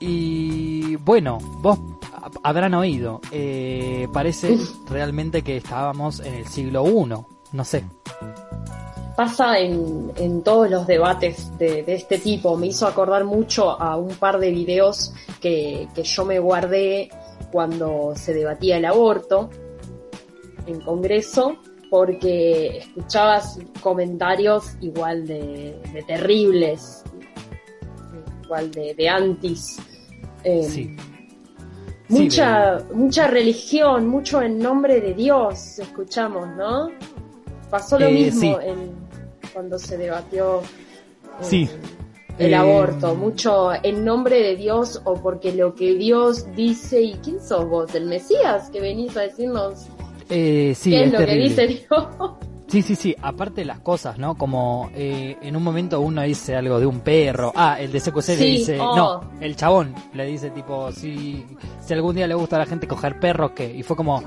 Y 0.00 0.96
bueno, 0.96 1.36
vos 1.60 1.78
ha- 2.14 2.30
habrán 2.48 2.72
oído, 2.72 3.20
eh, 3.30 4.08
parece 4.10 4.56
realmente 4.88 5.42
que 5.42 5.58
estábamos 5.58 6.20
en 6.20 6.32
el 6.32 6.46
siglo 6.48 6.86
I, 6.88 7.08
no 7.52 7.64
sé. 7.64 7.84
Pasa 9.16 9.58
en, 9.58 10.12
en 10.16 10.42
todos 10.42 10.70
los 10.70 10.86
debates 10.86 11.56
de, 11.58 11.82
de 11.82 11.94
este 11.94 12.18
tipo. 12.18 12.56
Me 12.56 12.66
hizo 12.68 12.86
acordar 12.86 13.24
mucho 13.24 13.70
a 13.80 13.96
un 13.96 14.14
par 14.16 14.38
de 14.38 14.50
videos 14.50 15.12
que, 15.40 15.88
que 15.94 16.02
yo 16.02 16.24
me 16.24 16.38
guardé 16.38 17.08
cuando 17.50 18.12
se 18.14 18.34
debatía 18.34 18.76
el 18.76 18.84
aborto 18.84 19.48
en 20.66 20.80
Congreso, 20.80 21.56
porque 21.90 22.78
escuchabas 22.78 23.58
comentarios 23.80 24.72
igual 24.80 25.26
de, 25.26 25.80
de 25.92 26.02
terribles, 26.02 27.04
igual 28.44 28.70
de, 28.72 28.94
de 28.94 29.08
antis. 29.08 29.78
Eh, 30.44 30.62
Sí. 30.68 30.96
mucha, 32.08 32.78
mucha 32.94 33.26
religión, 33.26 34.06
mucho 34.08 34.40
en 34.42 34.58
nombre 34.58 35.00
de 35.00 35.14
Dios, 35.14 35.78
escuchamos, 35.80 36.46
¿no? 36.56 36.88
Pasó 37.70 37.98
lo 37.98 38.06
Eh, 38.06 38.12
mismo 38.12 38.40
sí. 38.40 38.66
en, 38.68 39.05
cuando 39.56 39.78
se 39.78 39.96
debatió 39.96 40.60
eh, 40.60 40.64
Sí. 41.40 41.70
el 42.38 42.52
Eh, 42.52 42.56
aborto, 42.56 43.14
mucho 43.14 43.70
en 43.82 44.04
nombre 44.04 44.38
de 44.42 44.54
Dios 44.54 45.00
o 45.04 45.14
porque 45.14 45.54
lo 45.54 45.74
que 45.74 45.94
Dios 45.94 46.44
dice, 46.54 47.00
¿y 47.00 47.14
quién 47.24 47.40
sos 47.40 47.66
vos? 47.66 47.94
¿El 47.94 48.04
Mesías 48.04 48.68
que 48.68 48.82
venís 48.82 49.16
a 49.16 49.22
decirnos 49.22 49.86
Eh, 50.28 50.74
sí, 50.76 50.90
qué 50.90 51.00
es, 51.00 51.06
es 51.06 51.12
lo 51.12 51.18
terrible. 51.20 51.54
que 51.56 51.66
dice 51.66 51.66
Dios? 51.88 52.06
Sí, 52.68 52.82
sí, 52.82 52.96
sí, 52.96 53.14
aparte 53.22 53.60
de 53.60 53.64
las 53.64 53.78
cosas, 53.78 54.18
¿no? 54.18 54.36
Como 54.36 54.90
eh, 54.94 55.36
en 55.40 55.54
un 55.56 55.62
momento 55.62 56.00
uno 56.00 56.20
dice 56.22 56.56
algo 56.56 56.80
de 56.80 56.84
un 56.86 56.98
perro. 56.98 57.52
Ah, 57.54 57.76
el 57.80 57.92
de 57.92 58.00
CQC 58.00 58.28
le 58.30 58.36
Sí, 58.36 58.44
dice. 58.44 58.78
oh. 58.80 58.96
No, 58.96 59.20
el 59.40 59.54
chabón 59.54 59.94
le 60.14 60.26
dice, 60.26 60.50
tipo, 60.50 60.90
si, 60.90 61.46
si 61.80 61.94
algún 61.94 62.16
día 62.16 62.26
le 62.26 62.34
gusta 62.34 62.56
a 62.56 62.58
la 62.58 62.66
gente 62.66 62.88
coger 62.88 63.20
perros, 63.20 63.52
¿qué? 63.52 63.72
Y 63.72 63.84
fue 63.84 63.94
como. 63.96 64.20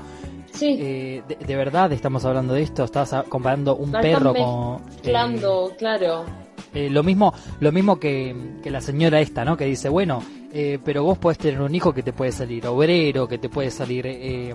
Sí, 0.52 0.76
eh, 0.80 1.22
de, 1.28 1.36
de 1.36 1.56
verdad 1.56 1.92
estamos 1.92 2.24
hablando 2.24 2.54
de 2.54 2.62
esto? 2.62 2.84
Estás 2.84 3.12
a- 3.12 3.22
comparando 3.24 3.76
un 3.76 3.92
perro 3.92 4.34
con. 4.34 4.76
eh, 4.76 4.90
mezclando, 4.90 5.72
claro. 5.78 6.24
eh, 6.74 6.90
lo 6.90 7.02
mismo, 7.02 7.32
lo 7.60 7.72
mismo 7.72 7.98
que, 7.98 8.34
que 8.62 8.70
la 8.70 8.80
señora 8.80 9.20
esta, 9.20 9.44
¿no? 9.44 9.56
Que 9.56 9.64
dice, 9.66 9.88
bueno, 9.88 10.22
eh, 10.52 10.78
pero 10.84 11.04
vos 11.04 11.16
podés 11.18 11.38
tener 11.38 11.60
un 11.60 11.72
hijo 11.74 11.92
que 11.94 12.02
te 12.02 12.12
puede 12.12 12.32
salir 12.32 12.66
obrero, 12.66 13.28
que 13.28 13.38
te 13.38 13.48
puede 13.48 13.70
salir 13.70 14.04
eh, 14.06 14.54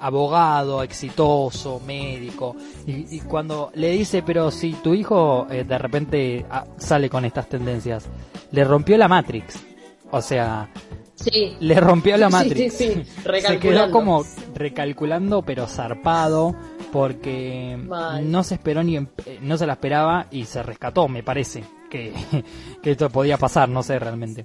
abogado, 0.00 0.82
exitoso, 0.82 1.80
médico. 1.86 2.56
Y, 2.86 3.16
y 3.16 3.20
cuando 3.20 3.70
le 3.74 3.90
dice, 3.90 4.22
pero 4.22 4.50
si 4.50 4.72
tu 4.74 4.94
hijo 4.94 5.46
eh, 5.50 5.64
de 5.64 5.78
repente 5.78 6.46
ah, 6.50 6.64
sale 6.78 7.08
con 7.10 7.24
estas 7.24 7.48
tendencias, 7.48 8.06
le 8.52 8.64
rompió 8.64 8.96
la 8.96 9.08
Matrix. 9.08 9.62
O 10.10 10.22
sea, 10.22 10.68
Sí, 11.14 11.56
le 11.60 11.80
rompió 11.80 12.16
la 12.18 12.26
Sí, 12.28 12.32
Matrix. 12.32 12.74
sí, 12.74 12.94
sí, 12.94 13.02
Se 13.40 13.58
quedó 13.58 13.90
como 13.90 14.22
recalculando, 14.56 15.42
pero 15.42 15.66
zarpado, 15.66 16.54
porque 16.92 17.78
Mal. 17.86 18.30
no 18.30 18.42
se 18.42 18.54
esperó 18.54 18.82
ni, 18.82 18.96
eh, 18.96 19.04
no 19.42 19.56
se 19.56 19.66
la 19.66 19.74
esperaba 19.74 20.26
y 20.30 20.44
se 20.44 20.62
rescató, 20.62 21.06
me 21.08 21.22
parece, 21.22 21.62
que, 21.90 22.12
que 22.82 22.90
esto 22.90 23.08
podía 23.10 23.36
pasar, 23.38 23.68
no 23.68 23.82
sé 23.82 23.98
realmente. 23.98 24.44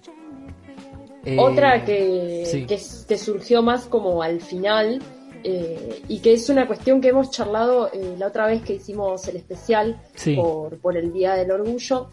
Eh, 1.26 1.38
Otra 1.40 1.86
que, 1.86 2.44
sí. 2.46 2.66
que, 2.66 2.80
que 3.08 3.18
surgió 3.18 3.62
más 3.62 3.86
como 3.86 4.24
al 4.24 4.42
final 4.42 5.02
eh, 5.44 6.02
y 6.08 6.20
que 6.20 6.34
es 6.34 6.50
una 6.50 6.66
cuestión 6.68 7.00
que 7.00 7.10
hemos 7.10 7.30
charlado 7.32 7.90
eh, 7.94 8.16
la 8.18 8.28
otra 8.28 8.48
vez 8.48 8.62
que 8.64 8.74
hicimos 8.74 9.28
el 9.28 9.38
especial 9.38 10.02
Sí. 10.16 10.36
por, 10.36 10.80
por 10.80 10.98
el 10.98 11.14
Día 11.14 11.34
del 11.36 11.52
Orgullo 11.52 12.10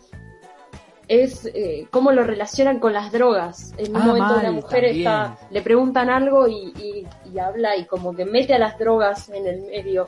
es 1.09 1.47
eh, 1.55 1.87
cómo 1.91 2.13
lo 2.13 2.23
relacionan 2.23 2.79
con 2.81 2.93
las 2.93 3.11
drogas. 3.11 3.73
En 3.79 3.97
un 3.97 4.03
Ah, 4.03 4.05
momento 4.07 4.29
mal, 4.35 4.39
una 4.41 4.53
mujer 4.53 4.85
está, 4.85 5.39
le 5.51 5.63
preguntan 5.63 6.11
algo 6.11 6.47
y, 6.47 6.73
y- 6.79 7.07
y 7.35 7.39
habla 7.39 7.77
y 7.77 7.87
como 7.87 8.15
que 8.15 8.25
mete 8.25 8.55
a 8.55 8.59
las 8.59 8.79
drogas 8.79 9.29
en 9.31 9.47
el 9.47 9.63
medio. 9.63 10.07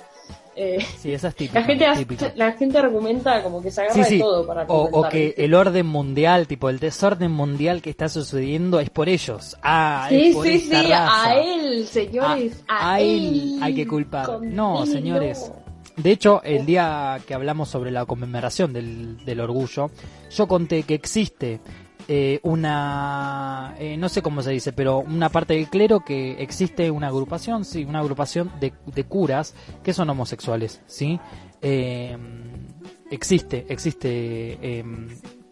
Eh, 0.57 0.79
Sí, 0.99 1.15
esa 1.15 1.29
es 1.29 1.37
típica. 1.37 1.61
la 1.61 1.65
gente 1.65 1.87
típica. 1.97 2.33
la 2.35 2.53
gente 2.53 2.77
argumenta 2.77 3.43
como 3.43 3.63
que 3.63 3.71
se 3.71 3.83
agarra 3.83 3.95
Sí, 3.95 4.05
sí. 4.05 4.17
de 4.17 4.21
todo 4.25 4.47
para 4.47 4.65
O, 4.65 4.89
o 5.01 5.09
que 5.09 5.33
el 5.39 5.55
orden 5.55 5.87
mundial, 5.87 6.47
tipo 6.49 6.69
el 6.69 6.81
desorden 6.81 7.31
mundial 7.31 7.81
que 7.81 7.89
está 7.89 8.09
sucediendo 8.09 8.79
es 8.81 8.91
por 8.91 9.09
ellos. 9.09 9.57
Ah, 9.63 10.07
Sí, 10.11 10.27
es 10.27 10.35
por 10.35 10.45
sí, 10.47 10.55
esta 10.55 10.83
sí, 10.83 10.89
raza. 10.91 11.25
a 11.25 11.35
él, 11.41 11.87
señores, 11.87 12.65
a, 12.69 12.95
a 12.95 13.01
él 13.01 13.59
hay 13.63 13.75
que 13.75 13.87
culpar. 13.87 14.41
No, 14.43 14.85
señores. 14.87 15.51
De 16.03 16.11
hecho, 16.13 16.43
el 16.43 16.67
día 16.67 17.19
que 17.27 17.35
hablamos 17.35 17.69
sobre 17.69 17.91
la 17.91 18.07
conmemoración 18.07 18.73
del, 18.73 19.25
del 19.25 19.41
orgullo, 19.41 19.91
yo 20.31 20.49
conté 20.49 20.85
que 20.85 20.95
existe 20.95 21.61
eh, 22.09 22.41
una, 22.43 23.75
eh, 23.79 23.97
no 23.97 24.09
sé 24.09 24.23
cómo 24.23 24.43
se 24.43 24.51
dice, 24.51 24.73
pero 24.73 24.99
una 24.99 25.29
parte 25.29 25.55
del 25.55 25.69
clero 25.69 26.01
que 26.01 26.43
existe 26.43 26.91
una 26.91 27.09
agrupación, 27.09 27.65
sí, 27.65 27.85
una 27.85 28.01
agrupación 28.01 28.51
de, 28.61 28.73
de 28.87 29.05
curas 29.05 29.55
que 29.83 29.93
son 29.93 30.11
homosexuales, 30.11 30.81
¿sí? 30.87 31.21
Eh, 31.63 32.17
existe, 33.11 33.67
existe 33.69 34.09
eh, 34.11 34.85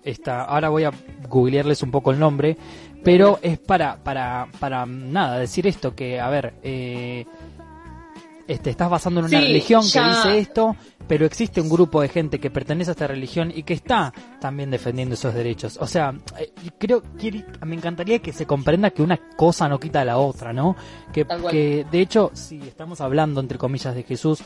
esta, 0.02 0.45
ahora 0.45 0.71
voy 0.71 0.85
a 0.85 0.93
googlearles 1.28 1.83
un 1.83 1.90
poco 1.90 2.11
el 2.11 2.19
nombre, 2.19 2.57
pero 3.05 3.38
es 3.43 3.59
para, 3.59 4.02
para, 4.02 4.49
para 4.59 4.87
nada, 4.87 5.38
decir 5.38 5.67
esto, 5.67 5.95
que, 5.95 6.19
a 6.19 6.28
ver, 6.31 6.55
eh, 6.62 7.26
este, 8.49 8.71
estás 8.71 8.88
basando 8.88 9.21
en 9.21 9.26
una 9.26 9.40
religión 9.40 9.83
que 9.83 10.00
dice 10.00 10.38
esto, 10.38 10.75
pero 11.07 11.26
existe 11.26 11.61
un 11.61 11.69
grupo 11.69 12.00
de 12.00 12.09
gente 12.09 12.40
que 12.40 12.50
pertenece 12.50 12.90
a 12.90 12.93
esta 12.93 13.07
religión 13.07 13.52
y 13.55 13.62
que 13.62 13.75
está 13.75 14.12
también 14.40 14.71
defendiendo 14.71 15.14
esos 15.14 15.35
derechos. 15.35 15.76
O 15.81 15.87
sea, 15.87 16.14
eh, 16.38 16.50
creo 16.78 17.02
que 17.19 17.45
me 17.67 17.76
encantaría 17.76 18.21
que 18.21 18.33
se 18.33 18.47
comprenda 18.47 18.90
que 18.90 19.02
una 19.02 19.19
cosa 19.37 19.69
no 19.69 19.78
quita 19.78 20.00
a 20.00 20.07
la 20.07 20.17
otra, 20.17 20.55
¿no? 20.55 20.76
Que, 21.12 21.26
que 21.50 21.87
de 21.90 22.00
hecho, 22.00 22.31
si 22.33 22.57
estamos 22.61 23.02
hablando 23.02 23.40
entre 23.40 23.59
comillas 23.59 23.95
de 23.95 24.02
Jesús, 24.02 24.40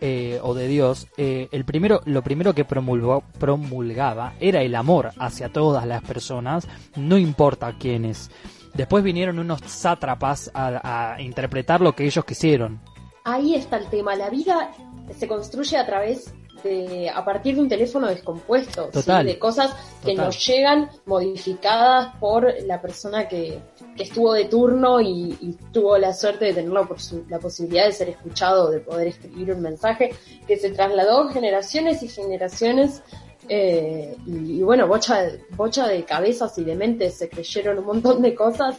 eh, 0.00 0.38
o 0.42 0.54
de 0.54 0.68
Dios, 0.68 1.08
eh, 1.18 1.48
el 1.50 1.64
primero, 1.64 2.00
lo 2.06 2.22
primero 2.22 2.54
que 2.54 2.64
promulgó, 2.64 3.22
promulgaba 3.38 4.32
era 4.40 4.62
el 4.62 4.74
amor 4.76 5.10
hacia 5.18 5.50
todas 5.50 5.84
las 5.86 6.02
personas, 6.02 6.68
no 6.96 7.18
importa 7.18 7.74
quiénes. 7.78 8.30
Después 8.72 9.02
vinieron 9.02 9.40
unos 9.40 9.60
sátrapas 9.66 10.50
a 10.54 11.16
interpretar 11.18 11.80
lo 11.80 11.96
que 11.96 12.06
ellos 12.06 12.24
quisieron 12.24 12.80
ahí 13.24 13.54
está 13.54 13.76
el 13.76 13.86
tema. 13.86 14.16
La 14.16 14.30
vida 14.30 14.72
se 15.16 15.28
construye 15.28 15.76
a 15.76 15.86
través 15.86 16.32
de, 16.62 17.08
a 17.08 17.24
partir 17.24 17.54
de 17.54 17.62
un 17.62 17.68
teléfono 17.68 18.06
descompuesto, 18.08 18.90
de 18.90 19.38
cosas 19.38 19.74
que 20.04 20.14
nos 20.14 20.46
llegan 20.46 20.90
modificadas 21.06 22.16
por 22.16 22.52
la 22.64 22.80
persona 22.80 23.28
que, 23.28 23.60
estuvo 23.96 24.32
de 24.32 24.46
turno 24.46 25.00
y, 25.00 25.56
tuvo 25.72 25.98
la 25.98 26.12
suerte 26.14 26.46
de 26.46 26.54
tener 26.54 26.70
la, 26.70 26.88
la, 27.28 27.38
posibilidad 27.38 27.86
de 27.86 27.92
ser 27.92 28.08
escuchado, 28.10 28.70
de 28.70 28.80
poder 28.80 29.08
escribir 29.08 29.52
un 29.52 29.60
mensaje 29.60 30.10
que 30.46 30.56
se 30.56 30.70
trasladó 30.70 31.28
generaciones 31.28 32.02
y 32.02 32.08
generaciones. 32.08 33.02
Eh, 33.48 34.16
y, 34.26 34.62
bueno, 34.62 34.86
bocha, 34.86 35.28
bocha 35.56 35.88
de 35.88 36.04
cabezas 36.04 36.56
y 36.58 36.64
de 36.64 36.76
mentes 36.76 37.14
se 37.14 37.28
creyeron 37.28 37.78
un 37.78 37.86
montón 37.86 38.22
de 38.22 38.34
cosas 38.34 38.76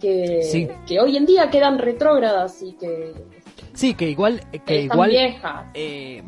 que, 0.00 0.70
que 0.86 1.00
hoy 1.00 1.16
en 1.16 1.26
día 1.26 1.50
quedan 1.50 1.78
retrógradas 1.78 2.62
y 2.62 2.72
que 2.72 3.12
sí 3.74 3.94
que 3.94 4.10
igual 4.10 4.40
que 4.64 4.82
igual 4.82 5.10
eh, 5.74 6.22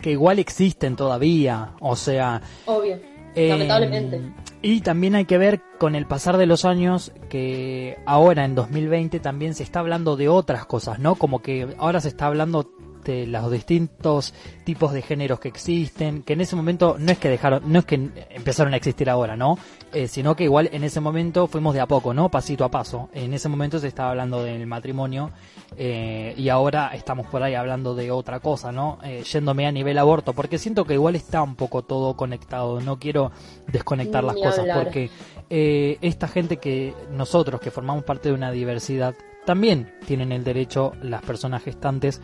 que 0.00 0.10
igual 0.10 0.38
existen 0.38 0.96
todavía 0.96 1.72
o 1.80 1.96
sea 1.96 2.40
obvio 2.66 2.98
eh, 3.34 3.48
lamentablemente. 3.48 4.20
y 4.62 4.80
también 4.80 5.16
hay 5.16 5.24
que 5.24 5.38
ver 5.38 5.60
con 5.78 5.96
el 5.96 6.06
pasar 6.06 6.36
de 6.36 6.46
los 6.46 6.64
años 6.64 7.12
que 7.28 7.98
ahora 8.06 8.44
en 8.44 8.54
2020 8.54 9.18
también 9.18 9.54
se 9.54 9.64
está 9.64 9.80
hablando 9.80 10.16
de 10.16 10.28
otras 10.28 10.66
cosas, 10.66 11.00
¿no? 11.00 11.16
Como 11.16 11.42
que 11.42 11.74
ahora 11.78 12.00
se 12.00 12.08
está 12.08 12.26
hablando 12.26 12.70
de 13.04 13.26
los 13.26 13.50
distintos 13.50 14.34
tipos 14.64 14.92
de 14.92 15.02
géneros 15.02 15.40
que 15.40 15.48
existen, 15.48 16.22
que 16.22 16.32
en 16.32 16.40
ese 16.40 16.56
momento 16.56 16.96
no 16.98 17.12
es 17.12 17.18
que 17.18 17.28
dejaron, 17.28 17.62
no 17.70 17.78
es 17.78 17.84
que 17.84 17.94
empezaron 18.30 18.74
a 18.74 18.76
existir 18.76 19.08
ahora, 19.10 19.36
¿no? 19.36 19.58
Eh, 19.92 20.08
sino 20.08 20.34
que 20.34 20.44
igual 20.44 20.70
en 20.72 20.82
ese 20.84 21.00
momento 21.00 21.46
fuimos 21.46 21.74
de 21.74 21.80
a 21.80 21.86
poco, 21.86 22.12
¿no? 22.14 22.30
Pasito 22.30 22.64
a 22.64 22.70
paso. 22.70 23.10
En 23.12 23.32
ese 23.34 23.48
momento 23.48 23.78
se 23.78 23.88
estaba 23.88 24.10
hablando 24.10 24.42
del 24.42 24.66
matrimonio 24.66 25.30
eh, 25.76 26.34
y 26.36 26.48
ahora 26.48 26.90
estamos 26.94 27.26
por 27.26 27.42
ahí 27.42 27.54
hablando 27.54 27.94
de 27.94 28.10
otra 28.10 28.40
cosa, 28.40 28.72
¿no? 28.72 28.98
Eh, 29.04 29.22
yéndome 29.22 29.66
a 29.66 29.72
nivel 29.72 29.98
aborto, 29.98 30.32
porque 30.32 30.58
siento 30.58 30.84
que 30.84 30.94
igual 30.94 31.14
está 31.14 31.42
un 31.42 31.54
poco 31.54 31.82
todo 31.82 32.16
conectado, 32.16 32.80
no 32.80 32.98
quiero 32.98 33.30
desconectar 33.68 34.24
las 34.24 34.36
cosas, 34.36 34.66
porque 34.74 35.10
esta 35.48 36.26
gente 36.26 36.56
que 36.56 36.94
nosotros, 37.12 37.60
que 37.60 37.70
formamos 37.70 38.02
parte 38.02 38.30
de 38.30 38.34
una 38.34 38.50
diversidad, 38.50 39.14
también 39.44 39.92
tienen 40.06 40.32
el 40.32 40.42
derecho, 40.42 40.92
las 41.02 41.22
personas 41.22 41.62
gestantes, 41.62 42.20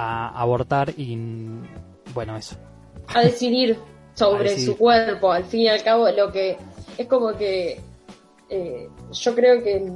a 0.00 0.28
abortar 0.40 0.94
y 0.96 1.18
bueno, 2.14 2.36
eso. 2.36 2.54
A 3.08 3.20
decidir 3.22 3.76
sobre 4.14 4.56
su 4.56 4.76
cuerpo, 4.76 5.32
al 5.32 5.44
fin 5.44 5.62
y 5.62 5.68
al 5.68 5.82
cabo, 5.82 6.08
lo 6.10 6.30
que 6.30 6.56
es 6.96 7.06
como 7.08 7.36
que 7.36 7.80
eh, 8.48 8.88
yo 9.10 9.34
creo 9.34 9.62
que 9.62 9.90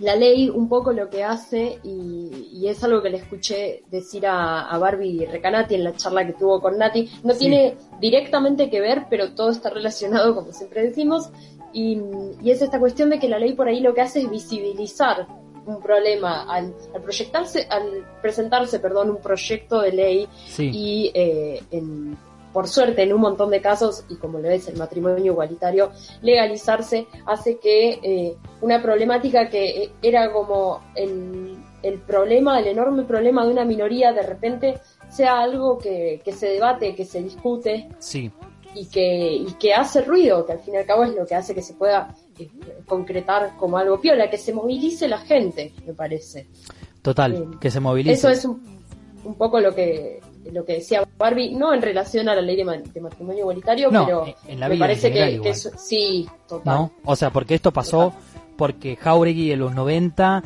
la 0.00 0.16
ley 0.16 0.50
un 0.50 0.68
poco 0.68 0.92
lo 0.92 1.08
que 1.08 1.24
hace, 1.24 1.78
y, 1.82 2.66
es 2.66 2.84
algo 2.84 3.02
que 3.02 3.08
le 3.08 3.16
escuché 3.16 3.84
decir 3.90 4.26
a, 4.26 4.76
Barbie 4.78 5.26
Recanati 5.26 5.74
en 5.74 5.84
la 5.84 5.96
charla 5.96 6.26
que 6.26 6.34
tuvo 6.34 6.60
con 6.60 6.76
Nati, 6.76 7.10
no 7.24 7.34
tiene 7.34 7.76
directamente 8.00 8.68
que 8.68 8.80
ver, 8.80 9.06
pero 9.08 9.32
todo 9.32 9.50
está 9.50 9.70
relacionado, 9.70 10.34
como 10.34 10.52
siempre 10.52 10.82
decimos, 10.82 11.30
y, 11.72 12.00
y, 12.42 12.50
es 12.50 12.60
esta 12.60 12.78
cuestión 12.78 13.08
de 13.08 13.18
que 13.18 13.28
la 13.28 13.38
ley 13.38 13.54
por 13.54 13.68
ahí 13.68 13.80
lo 13.80 13.94
que 13.94 14.02
hace 14.02 14.20
es 14.20 14.30
visibilizar 14.30 15.26
un 15.66 15.80
problema 15.80 16.42
al, 16.42 16.74
proyectarse, 17.02 17.66
al 17.68 18.06
presentarse, 18.20 18.80
perdón, 18.80 19.10
un 19.10 19.20
proyecto 19.20 19.80
de 19.80 19.92
ley 19.92 20.28
y 20.58 21.10
eh, 21.14 21.60
por 22.52 22.68
suerte 22.68 23.02
en 23.02 23.12
un 23.12 23.20
montón 23.20 23.50
de 23.50 23.60
casos, 23.60 24.04
y 24.08 24.16
como 24.16 24.38
lo 24.38 24.50
es 24.50 24.68
el 24.68 24.76
matrimonio 24.76 25.32
igualitario, 25.32 25.92
legalizarse 26.22 27.06
hace 27.26 27.58
que 27.58 28.00
eh, 28.02 28.36
una 28.60 28.82
problemática 28.82 29.48
que 29.48 29.84
eh, 29.84 29.92
era 30.02 30.32
como 30.32 30.80
el, 30.94 31.56
el, 31.82 31.98
problema, 32.00 32.58
el 32.58 32.68
enorme 32.68 33.04
problema 33.04 33.44
de 33.44 33.52
una 33.52 33.64
minoría, 33.64 34.12
de 34.12 34.22
repente 34.22 34.80
sea 35.08 35.40
algo 35.40 35.78
que, 35.78 36.20
que 36.24 36.32
se 36.32 36.48
debate, 36.48 36.94
que 36.94 37.04
se 37.04 37.22
discute. 37.22 37.88
Sí. 37.98 38.30
Y 38.72 38.86
que, 38.86 39.32
y 39.32 39.52
que 39.54 39.74
hace 39.74 40.00
ruido, 40.02 40.46
que 40.46 40.52
al 40.52 40.60
fin 40.60 40.74
y 40.74 40.76
al 40.76 40.86
cabo 40.86 41.02
es 41.02 41.12
lo 41.12 41.26
que 41.26 41.34
hace 41.34 41.56
que 41.56 41.62
se 41.62 41.74
pueda 41.74 42.14
concretar 42.86 43.56
como 43.56 43.78
algo 43.78 44.00
piola, 44.00 44.30
que 44.30 44.38
se 44.38 44.52
movilice 44.52 45.08
la 45.08 45.18
gente, 45.18 45.72
me 45.86 45.94
parece. 45.94 46.48
Total, 47.02 47.34
eh, 47.34 47.46
que 47.60 47.70
se 47.70 47.80
movilice. 47.80 48.14
Eso 48.14 48.28
es 48.28 48.44
un, 48.44 49.34
poco 49.36 49.60
lo 49.60 49.74
que 49.74 50.20
lo 50.52 50.64
que 50.64 50.74
decía 50.74 51.06
Barbie, 51.18 51.54
no 51.54 51.74
en 51.74 51.82
relación 51.82 52.28
a 52.28 52.34
la 52.34 52.40
ley 52.40 52.56
de, 52.56 52.64
matrimonio 52.64 53.40
igualitario, 53.40 53.90
pero 53.90 54.24
me 54.46 54.78
parece 54.78 55.12
que, 55.12 55.54
sí, 55.54 56.26
total. 56.48 56.90
O 57.04 57.14
sea, 57.14 57.30
porque 57.30 57.54
esto 57.54 57.72
pasó 57.72 58.14
porque 58.60 58.94
Jauregui 58.94 59.52
en 59.52 59.58
los 59.58 59.74
90 59.74 60.42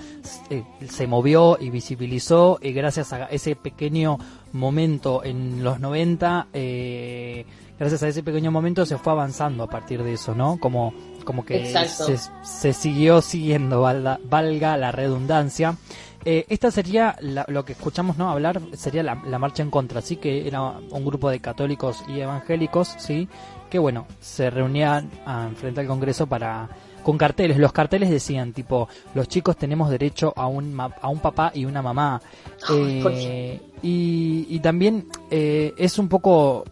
eh, 0.48 0.62
se 0.88 1.08
movió 1.08 1.58
y 1.60 1.70
visibilizó 1.70 2.60
y 2.62 2.72
gracias 2.72 3.12
a 3.12 3.24
ese 3.24 3.56
pequeño 3.56 4.18
momento 4.52 5.24
en 5.24 5.64
los 5.64 5.80
90 5.80 6.46
eh, 6.52 7.13
gracias 7.78 8.02
a 8.02 8.08
ese 8.08 8.22
pequeño 8.22 8.50
momento 8.50 8.86
se 8.86 8.98
fue 8.98 9.12
avanzando 9.12 9.64
a 9.64 9.68
partir 9.68 10.02
de 10.02 10.14
eso, 10.14 10.34
¿no? 10.34 10.58
Como, 10.58 10.94
como 11.24 11.44
que 11.44 11.74
se, 12.42 12.72
siguió 12.72 13.20
siguiendo, 13.20 13.80
valga, 13.80 14.76
la 14.76 14.92
redundancia. 14.92 15.76
Eh, 16.26 16.46
esta 16.48 16.70
sería 16.70 17.16
lo 17.20 17.64
que 17.66 17.72
escuchamos 17.72 18.16
no 18.16 18.30
hablar 18.30 18.58
sería 18.72 19.02
la, 19.02 19.14
marcha 19.38 19.62
en 19.62 19.70
contra 19.70 20.00
sí 20.00 20.16
que 20.16 20.48
era 20.48 20.62
un 20.62 21.04
grupo 21.04 21.28
de 21.28 21.38
católicos 21.38 22.02
y 22.08 22.18
evangélicos 22.18 22.94
sí 22.96 23.28
que 23.68 23.78
bueno 23.78 24.06
se 24.20 24.48
reunían 24.48 25.10
frente 25.54 25.80
al 25.80 25.86
Congreso 25.86 26.26
para 26.26 26.70
con 27.04 27.16
carteles. 27.18 27.58
Los 27.58 27.72
carteles 27.72 28.10
decían 28.10 28.52
tipo 28.52 28.88
los 29.14 29.28
chicos 29.28 29.56
tenemos 29.56 29.90
derecho 29.90 30.32
a 30.34 30.48
un 30.48 30.76
a 30.80 31.08
un 31.08 31.20
papá 31.20 31.52
y 31.54 31.66
una 31.66 31.82
mamá. 31.82 32.20
Eh, 32.70 33.60
y, 33.82 34.46
y, 34.48 34.58
también 34.60 35.06
eh, 35.30 35.74
es 35.76 35.98
un 35.98 36.08
poco 36.08 36.64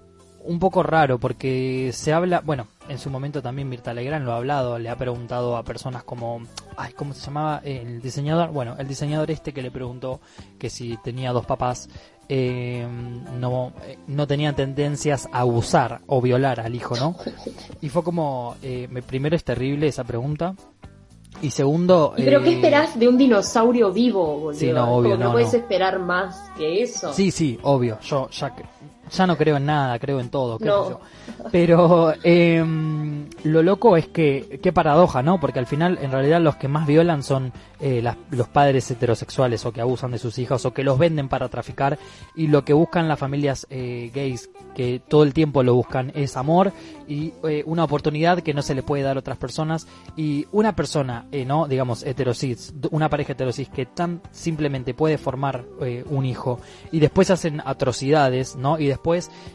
un 0.45 0.59
poco 0.59 0.83
raro 0.83 1.19
porque 1.19 1.91
se 1.93 2.13
habla, 2.13 2.41
bueno, 2.45 2.67
en 2.89 2.99
su 2.99 3.11
momento 3.11 3.43
también 3.43 3.69
Mirta 3.69 3.95
Legrand 3.95 4.25
lo 4.25 4.33
ha 4.33 4.37
hablado, 4.37 4.79
le 4.79 4.89
ha 4.89 4.97
preguntado 4.97 5.57
a 5.57 5.63
personas 5.63 6.05
como, 6.05 6.43
ay, 6.77 6.93
¿cómo 6.93 7.15
se 7.15 7.25
llamaba? 7.25 7.61
El 7.65 8.01
diseñador, 8.01 8.51
bueno, 8.51 8.77
el 8.79 8.89
diseñador 8.89 9.31
este 9.31 9.53
que 9.53 9.63
le 9.63 9.71
preguntó 9.71 10.21
que 10.59 10.71
si 10.71 10.97
tenía 10.99 11.33
dos 11.33 11.47
papás, 11.47 11.89
eh, 12.29 12.87
no, 13.39 13.73
no 14.07 14.27
tenía 14.27 14.53
tendencias 14.55 15.29
a 15.33 15.41
abusar 15.41 16.01
o 16.07 16.21
violar 16.21 16.61
al 16.61 16.75
hijo, 16.75 16.97
¿no? 16.97 17.17
Y 17.81 17.89
fue 17.89 18.03
como, 18.03 18.57
eh, 18.63 18.89
primero 19.07 19.37
es 19.37 19.45
terrible 19.45 19.89
esa 19.89 20.05
pregunta. 20.05 20.55
Y 21.41 21.51
segundo... 21.51 22.15
¿Y 22.17 22.23
pero 22.23 22.43
qué 22.43 22.51
eh, 22.51 22.55
esperás 22.55 22.99
de 22.99 23.09
un 23.09 23.19
dinosaurio 23.19 23.91
vivo, 23.91 24.39
boludo? 24.39 24.59
Sí, 24.59 24.71
no, 24.71 24.95
obvio, 24.95 25.17
no, 25.17 25.33
puedes 25.33 25.53
esperar 25.55 25.99
más 25.99 26.51
que 26.57 26.83
eso. 26.83 27.13
Sí, 27.13 27.31
sí, 27.31 27.59
obvio. 27.63 27.99
Yo 28.01 28.29
ya 28.31 28.55
ya 29.13 29.27
no 29.27 29.37
creo 29.37 29.57
en 29.57 29.67
nada, 29.67 29.99
creo 29.99 30.21
en 30.21 30.31
todo, 30.31 30.59
creo 30.59 30.91
yo. 30.91 31.01
Pero 31.51 32.15
em, 32.23 33.27
lo 33.45 33.63
loco 33.63 33.97
es 33.97 34.09
que, 34.09 34.61
qué 34.63 34.73
paradoja, 34.73 35.23
¿no? 35.23 35.39
Porque 35.39 35.59
al 35.59 35.67
final, 35.67 35.99
en 36.01 36.11
realidad, 36.11 36.41
los 36.41 36.57
que 36.57 36.69
más 36.69 36.87
violan 36.87 37.23
son 37.23 37.53
eh, 37.81 38.03
los 38.31 38.49
padres 38.49 38.91
heterosexuales 38.91 39.67
o 39.67 39.73
que 39.73 39.81
abusan 39.81 40.13
de 40.13 40.19
sus 40.19 40.39
hijos 40.39 40.65
o 40.65 40.73
que 40.73 40.85
los 40.85 40.99
venden 40.99 41.29
para 41.29 41.49
traficar 41.49 41.99
y 42.35 42.47
lo 42.47 42.65
que 42.65 42.73
buscan 42.73 43.09
las 43.09 43.19
familias 43.19 43.67
eh, 43.71 44.11
gays, 44.15 44.51
que 44.75 45.03
todo 45.07 45.25
el 45.25 45.35
tiempo 45.35 45.63
lo 45.63 45.75
buscan, 45.75 46.13
es 46.15 46.37
amor 46.37 46.73
y 47.09 47.35
eh, 47.45 47.63
una 47.67 47.85
oportunidad 47.85 48.41
que 48.41 48.55
no 48.55 48.63
se 48.63 48.75
le 48.75 48.83
puede 48.83 49.03
dar 49.03 49.17
a 49.17 49.21
otras 49.21 49.37
personas 49.37 49.87
y 50.17 50.47
una 50.53 50.75
persona, 50.75 51.27
¿no? 51.47 51.67
Digamos, 51.67 52.05
heterosis, 52.05 52.73
una 52.91 53.11
pareja 53.11 53.33
heterosis 53.33 53.69
que 53.69 53.85
tan 53.85 54.23
simplemente 54.31 54.95
puede 54.95 55.19
formar 55.19 55.65
un 56.09 56.25
hijo 56.25 56.61
y 56.93 57.01
después 57.01 57.31
hacen 57.31 57.61
atrocidades, 57.65 58.57
¿no? 58.57 58.79
Y 58.79 58.87
después 58.87 59.02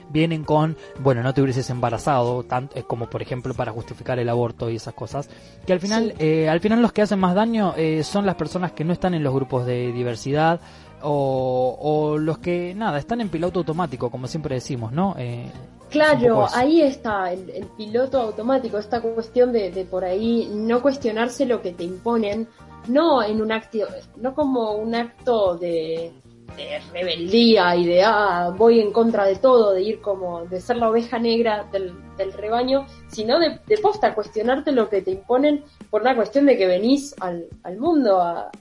vienen 0.09 0.43
con, 0.43 0.77
bueno, 0.99 1.23
no 1.23 1.33
te 1.33 1.41
hubieses 1.41 1.69
embarazado, 1.69 2.43
tanto, 2.43 2.75
como 2.87 3.09
por 3.09 3.21
ejemplo 3.21 3.53
para 3.53 3.71
justificar 3.71 4.19
el 4.19 4.29
aborto 4.29 4.69
y 4.69 4.75
esas 4.75 4.93
cosas, 4.93 5.29
que 5.65 5.73
al 5.73 5.79
final, 5.79 6.13
eh, 6.19 6.49
al 6.49 6.59
final 6.59 6.81
los 6.81 6.93
que 6.93 7.01
hacen 7.01 7.19
más 7.19 7.35
daño 7.35 7.73
eh, 7.77 8.03
son 8.03 8.25
las 8.25 8.35
personas 8.35 8.71
que 8.71 8.83
no 8.83 8.93
están 8.93 9.13
en 9.13 9.23
los 9.23 9.33
grupos 9.33 9.65
de 9.65 9.91
diversidad, 9.91 10.59
o, 11.01 12.17
los 12.19 12.39
que, 12.39 12.73
nada, 12.75 12.97
están 12.97 13.21
en 13.21 13.29
piloto 13.29 13.59
automático, 13.59 14.09
como 14.09 14.27
siempre 14.27 14.55
decimos, 14.55 14.91
¿no? 14.91 15.15
Eh, 15.17 15.45
claro, 15.89 16.47
ahí 16.53 16.81
está 16.81 17.31
el, 17.31 17.67
piloto 17.77 18.19
automático, 18.19 18.77
esta 18.77 19.01
cuestión 19.01 19.51
de, 19.51 19.71
de 19.71 19.85
por 19.85 20.03
ahí 20.03 20.49
no 20.51 20.81
cuestionarse 20.81 21.45
lo 21.45 21.61
que 21.61 21.71
te 21.71 21.83
imponen, 21.83 22.47
no 22.87 23.21
en 23.23 23.41
un 23.41 23.51
acto, 23.51 23.79
no 24.17 24.33
como 24.33 24.73
un 24.73 24.95
acto 24.95 25.55
de, 25.57 26.11
de 26.55 26.79
rebeldía 26.91 27.75
y 27.75 27.85
de 27.85 28.03
ah, 28.03 28.53
voy 28.55 28.79
en 28.79 28.91
contra 28.91 29.25
de 29.25 29.35
todo, 29.35 29.73
de 29.73 29.81
ir 29.81 30.01
como 30.01 30.45
de 30.45 30.61
ser 30.61 30.77
la 30.77 30.89
oveja 30.89 31.19
negra 31.19 31.67
del, 31.71 31.93
rebaño, 32.33 32.87
sino 33.09 33.39
de, 33.39 33.59
posta 33.81 34.15
cuestionarte 34.15 34.71
lo 34.71 34.89
que 34.89 35.01
te 35.01 35.11
imponen 35.11 35.63
por 35.89 36.01
una 36.01 36.15
cuestión 36.15 36.45
de 36.45 36.57
que 36.57 36.65
venís 36.65 37.13
al, 37.19 37.45
al 37.63 37.77
mundo 37.77 38.19
a, 38.21 38.51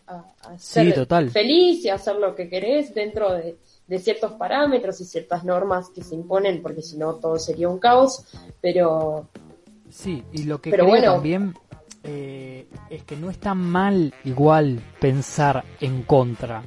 ser 0.59 1.07
feliz 1.31 1.85
y 1.85 1.89
a 1.89 1.95
hacer 1.95 2.17
lo 2.17 2.35
que 2.35 2.49
querés 2.49 2.95
dentro 2.95 3.33
de, 3.33 3.57
ciertos 3.99 4.33
parámetros 4.33 5.01
y 5.01 5.05
ciertas 5.05 5.45
normas 5.45 5.89
que 5.91 6.03
se 6.03 6.15
imponen, 6.15 6.61
porque 6.61 6.83
si 6.83 6.97
no 6.97 7.15
todo 7.15 7.39
sería 7.39 7.69
un 7.69 7.79
caos, 7.79 8.25
pero... 8.61 9.29
Sí, 9.89 10.23
y 10.33 10.43
lo 10.45 10.61
que 10.61 10.71
creo 10.71 11.01
también 11.01 11.55
eh, 12.03 12.67
es 12.91 13.05
que 13.05 13.17
no 13.17 13.31
está 13.31 13.55
mal 13.55 14.13
igual 14.25 14.81
pensar 15.01 15.65
en 15.81 16.03
contra 16.03 16.63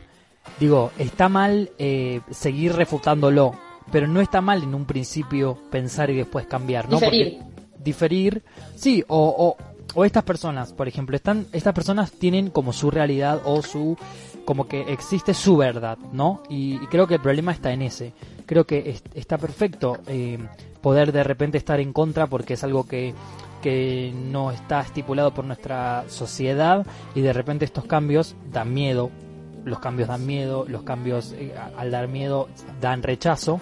Digo, 0.60 0.92
está 0.98 1.30
mal 1.30 1.72
eh, 1.78 2.22
seguir 2.32 2.74
refutándolo, 2.74 3.54
pero 3.92 4.08
no 4.08 4.22
está 4.22 4.42
mal 4.42 4.64
en 4.64 4.76
un 4.76 4.86
principio 4.86 5.58
pensar 5.70 6.10
y 6.10 6.16
después 6.16 6.48
cambiar, 6.48 6.90
¿no? 6.90 7.00
Diferir. 7.00 7.40
diferir, 7.78 8.44
sí, 8.76 9.04
o, 9.08 9.56
o, 9.94 10.06
estas 10.06 10.24
personas, 10.24 10.74
por 10.74 10.88
ejemplo, 10.88 11.16
están, 11.16 11.48
estas 11.52 11.74
personas 11.74 12.12
tienen 12.12 12.50
como 12.50 12.74
su 12.74 12.92
realidad 12.92 13.42
o 13.46 13.62
su, 13.62 13.98
como 14.46 14.68
que 14.68 14.82
existe 14.94 15.34
su 15.34 15.58
verdad, 15.58 15.98
¿no? 16.12 16.44
Y, 16.50 16.78
creo 16.88 17.08
que 17.08 17.16
el 17.16 17.22
problema 17.22 17.52
está 17.52 17.72
en 17.72 17.82
ese. 17.82 18.14
Creo 18.46 18.66
que 18.66 19.00
está 19.14 19.38
perfecto 19.38 19.98
eh, 20.08 20.40
poder 20.82 21.12
de 21.12 21.24
repente 21.24 21.58
estar 21.58 21.80
en 21.80 21.94
contra 21.94 22.28
porque 22.28 22.56
es 22.56 22.64
algo 22.64 22.88
que 22.88 23.14
que 23.62 24.14
no 24.16 24.52
está 24.52 24.82
estipulado 24.82 25.34
por 25.34 25.46
nuestra 25.46 26.06
sociedad 26.08 26.86
y 27.14 27.22
de 27.22 27.34
repente 27.34 27.66
estos 27.66 27.86
cambios 27.86 28.36
dan 28.52 28.74
miedo 28.74 29.12
los 29.66 29.80
cambios 29.80 30.10
dan 30.10 30.26
miedo, 30.26 30.66
los 30.68 30.84
cambios 30.84 31.34
eh, 31.34 31.54
al 31.78 31.92
dar 31.92 32.08
miedo 32.08 32.48
dan 32.82 33.04
rechazo, 33.04 33.62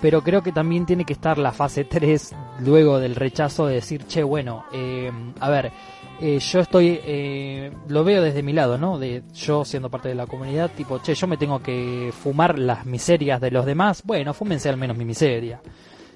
pero 0.00 0.22
creo 0.22 0.42
que 0.42 0.52
también 0.52 0.86
tiene 0.86 1.04
que 1.04 1.12
estar 1.12 1.38
la 1.38 1.52
fase 1.52 1.84
3 1.84 2.34
luego 2.60 2.98
del 2.98 3.14
rechazo 3.14 3.66
de 3.66 3.76
decir, 3.76 4.06
che, 4.06 4.22
bueno, 4.22 4.64
eh, 4.72 5.10
a 5.40 5.50
ver, 5.50 5.72
eh, 6.20 6.38
yo 6.38 6.60
estoy, 6.60 7.00
lo 7.88 8.04
veo 8.04 8.22
desde 8.22 8.42
mi 8.42 8.52
lado, 8.52 8.78
¿no? 8.78 8.98
De 8.98 9.22
yo 9.34 9.64
siendo 9.64 9.90
parte 9.90 10.08
de 10.08 10.14
la 10.14 10.26
comunidad, 10.26 10.70
tipo, 10.76 10.98
che, 11.00 11.14
yo 11.14 11.26
me 11.26 11.36
tengo 11.36 11.60
que 11.60 12.12
fumar 12.18 12.58
las 12.58 12.86
miserias 12.86 13.40
de 13.40 13.50
los 13.50 13.66
demás, 13.66 14.02
bueno, 14.04 14.34
fúmense 14.34 14.68
al 14.68 14.76
menos 14.76 14.96
mi 14.96 15.04
miseria, 15.04 15.60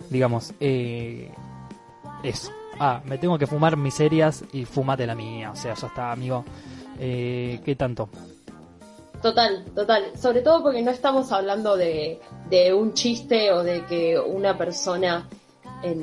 digamos, 0.09 0.55
eso. 0.61 2.51
Ah, 2.83 3.03
me 3.05 3.19
tengo 3.19 3.39
que 3.39 3.47
fumar 3.47 3.77
miserias 3.77 4.43
y 4.53 4.65
fumate 4.65 5.07
la 5.07 5.15
mía, 5.15 5.51
o 5.51 5.57
sea, 5.57 5.75
ya 5.75 5.87
está, 5.87 6.13
amigo. 6.13 6.45
¿Qué 6.99 7.77
tanto? 7.79 8.09
Total, 9.23 9.65
total. 9.75 10.13
Sobre 10.19 10.41
todo 10.41 10.63
porque 10.63 10.83
no 10.83 10.91
estamos 10.91 11.31
hablando 11.31 11.77
de, 11.77 12.21
de 12.49 12.73
un 12.73 12.95
chiste 12.95 13.53
o 13.53 13.63
de 13.63 13.85
que 13.85 14.19
una 14.19 14.57
persona 14.57 15.29
en, 15.83 16.03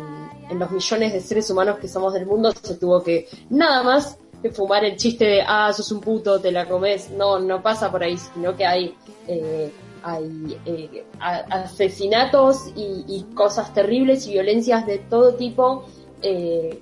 en, 0.49 0.60
los 0.60 0.69
millones 0.69 1.13
de 1.13 1.21
seres 1.21 1.49
humanos 1.49 1.80
que 1.80 1.88
somos 1.88 2.13
del 2.13 2.25
mundo 2.25 2.51
se 2.51 2.75
tuvo 2.75 3.03
que 3.03 3.27
nada 3.49 3.84
más 3.84 4.17
que 4.41 4.51
fumar 4.51 4.86
el 4.86 4.97
chiste 4.97 5.25
de, 5.25 5.41
ah, 5.41 5.73
sos 5.73 5.91
un 5.91 5.99
puto, 5.99 6.39
te 6.39 6.51
la 6.51 6.67
comes. 6.67 7.10
No, 7.10 7.39
no 7.39 7.62
pasa 7.63 7.91
por 7.91 8.03
ahí, 8.03 8.17
sino 8.17 8.56
que 8.56 8.65
hay, 8.67 8.95
eh, 9.27 9.71
hay 10.03 10.58
eh, 10.65 11.06
asesinatos 11.19 12.67
y, 12.75 13.03
y, 13.08 13.23
cosas 13.34 13.73
terribles 13.73 14.27
y 14.27 14.34
violencias 14.34 14.86
de 14.86 14.99
todo 14.99 15.34
tipo. 15.34 15.86
Eh, 16.21 16.82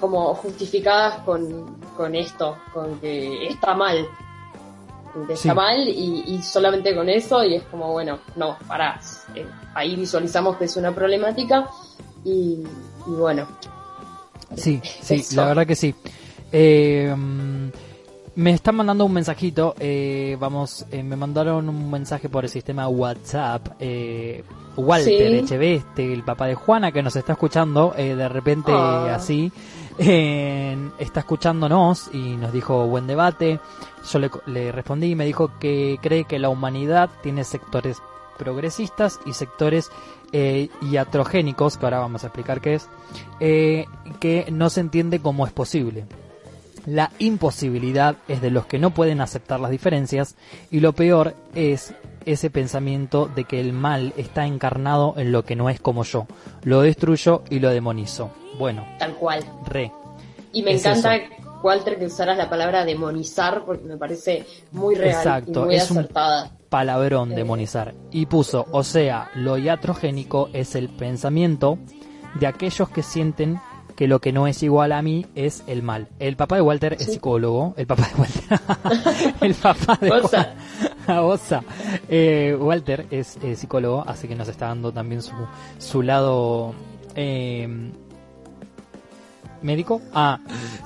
como 0.00 0.32
justificadas 0.34 1.22
con, 1.24 1.76
con 1.96 2.14
esto, 2.14 2.56
con 2.72 3.00
que 3.00 3.48
está 3.48 3.74
mal 3.74 4.06
está 5.28 5.54
mal 5.54 5.88
y, 5.88 6.40
solamente 6.42 6.94
con 6.94 7.08
eso 7.08 7.44
y 7.44 7.56
es 7.56 7.62
como, 7.64 7.92
bueno, 7.92 8.18
no, 8.36 8.56
para 8.66 9.00
eh, 9.34 9.46
ahí 9.74 9.96
visualizamos 9.96 10.56
que 10.56 10.64
es 10.64 10.76
una 10.76 10.94
problemática 10.94 11.68
y, 12.24 12.62
bueno. 13.06 13.46
Sí, 14.56 14.80
sí, 14.82 15.24
la 15.34 15.46
verdad 15.46 15.66
que 15.66 15.76
sí. 15.76 15.94
Eh, 16.50 17.14
me 18.34 18.50
están 18.52 18.76
mandando 18.76 19.04
un 19.04 19.12
mensajito, 19.12 19.74
eh, 19.78 20.36
vamos, 20.38 20.86
me 20.90 21.16
mandaron 21.16 21.68
un 21.68 21.90
mensaje 21.90 22.28
por 22.28 22.44
el 22.44 22.50
sistema 22.50 22.88
WhatsApp. 22.88 23.68
Walter 24.76 25.34
Echeveste, 25.34 26.12
el 26.12 26.22
papá 26.22 26.46
de 26.46 26.54
Juana, 26.54 26.92
que 26.92 27.02
nos 27.02 27.16
está 27.16 27.32
escuchando 27.32 27.94
de 27.96 28.28
repente 28.28 28.70
ah. 28.72 29.16
así, 29.16 29.50
está 29.98 31.20
escuchándonos 31.20 32.10
y 32.12 32.36
nos 32.36 32.52
dijo 32.52 32.86
buen 32.86 33.08
debate. 33.08 33.58
Yo 34.10 34.18
le, 34.46 34.72
respondí 34.72 35.10
y 35.10 35.14
me 35.14 35.24
dijo 35.24 35.52
que 35.58 35.98
cree 36.00 36.24
que 36.24 36.38
la 36.38 36.48
humanidad 36.48 37.10
tiene 37.22 37.44
sectores 37.44 37.98
progresistas 38.38 39.20
y 39.26 39.32
sectores 39.32 39.90
eh, 40.32 40.68
iatrogénicos, 40.82 41.76
que 41.76 41.86
ahora 41.86 41.98
vamos 41.98 42.24
a 42.24 42.28
explicar 42.28 42.60
qué 42.60 42.74
es, 42.74 42.88
eh, 43.40 43.86
que 44.20 44.46
no 44.50 44.70
se 44.70 44.80
entiende 44.80 45.20
cómo 45.20 45.46
es 45.46 45.52
posible. 45.52 46.04
La 46.86 47.10
imposibilidad 47.18 48.16
es 48.28 48.40
de 48.40 48.50
los 48.50 48.64
que 48.66 48.78
no 48.78 48.90
pueden 48.90 49.20
aceptar 49.20 49.60
las 49.60 49.70
diferencias 49.70 50.36
y 50.70 50.80
lo 50.80 50.94
peor 50.94 51.34
es 51.54 51.92
ese 52.24 52.50
pensamiento 52.50 53.26
de 53.26 53.44
que 53.44 53.60
el 53.60 53.72
mal 53.72 54.12
está 54.16 54.46
encarnado 54.46 55.14
en 55.16 55.32
lo 55.32 55.44
que 55.44 55.56
no 55.56 55.68
es 55.68 55.80
como 55.80 56.04
yo. 56.04 56.26
Lo 56.62 56.80
destruyo 56.82 57.42
y 57.50 57.58
lo 57.58 57.70
demonizo. 57.70 58.30
Bueno. 58.58 58.86
Tal 58.98 59.14
cual. 59.16 59.44
Re. 59.66 59.92
Y 60.52 60.62
me 60.62 60.72
encanta, 60.72 61.18
Walter, 61.62 61.98
que 61.98 62.06
usaras 62.06 62.36
la 62.36 62.48
palabra 62.48 62.84
demonizar 62.84 63.64
porque 63.64 63.84
me 63.84 63.96
parece 63.96 64.46
muy 64.72 64.94
real 64.94 65.16
Exacto, 65.16 65.62
y 65.62 65.66
muy 65.66 65.74
es 65.76 65.90
acertada. 65.90 66.44
Un 66.44 66.68
palabrón, 66.68 67.32
eh. 67.32 67.36
demonizar. 67.36 67.94
Y 68.10 68.26
puso, 68.26 68.66
o 68.70 68.82
sea, 68.82 69.30
lo 69.34 69.58
iatrogénico 69.58 70.50
es 70.52 70.74
el 70.74 70.88
pensamiento 70.88 71.78
de 72.38 72.46
aquellos 72.46 72.88
que 72.90 73.02
sienten 73.02 73.60
que 73.96 74.06
lo 74.06 74.20
que 74.20 74.32
no 74.32 74.46
es 74.46 74.62
igual 74.62 74.92
a 74.92 75.02
mí 75.02 75.26
es 75.34 75.64
el 75.66 75.82
mal. 75.82 76.06
El 76.20 76.36
papá 76.36 76.54
de 76.54 76.62
Walter 76.62 76.92
es 76.92 77.06
psicólogo. 77.06 77.74
El 77.76 77.88
papá 77.88 78.08
de 78.08 78.20
Walter. 78.20 79.34
el 79.40 79.54
papá 79.54 79.98
de 80.00 80.12
Osa. 80.12 80.54
Osa. 81.20 81.64
Eh, 82.08 82.56
Walter 82.60 83.06
es 83.10 83.36
psicólogo, 83.56 84.04
así 84.06 84.28
que 84.28 84.36
nos 84.36 84.46
está 84.46 84.68
dando 84.68 84.92
también 84.92 85.20
su, 85.20 85.34
su 85.78 86.02
lado 86.02 86.74
eh, 87.16 87.90
médico. 89.62 90.00
Ah, 90.12 90.40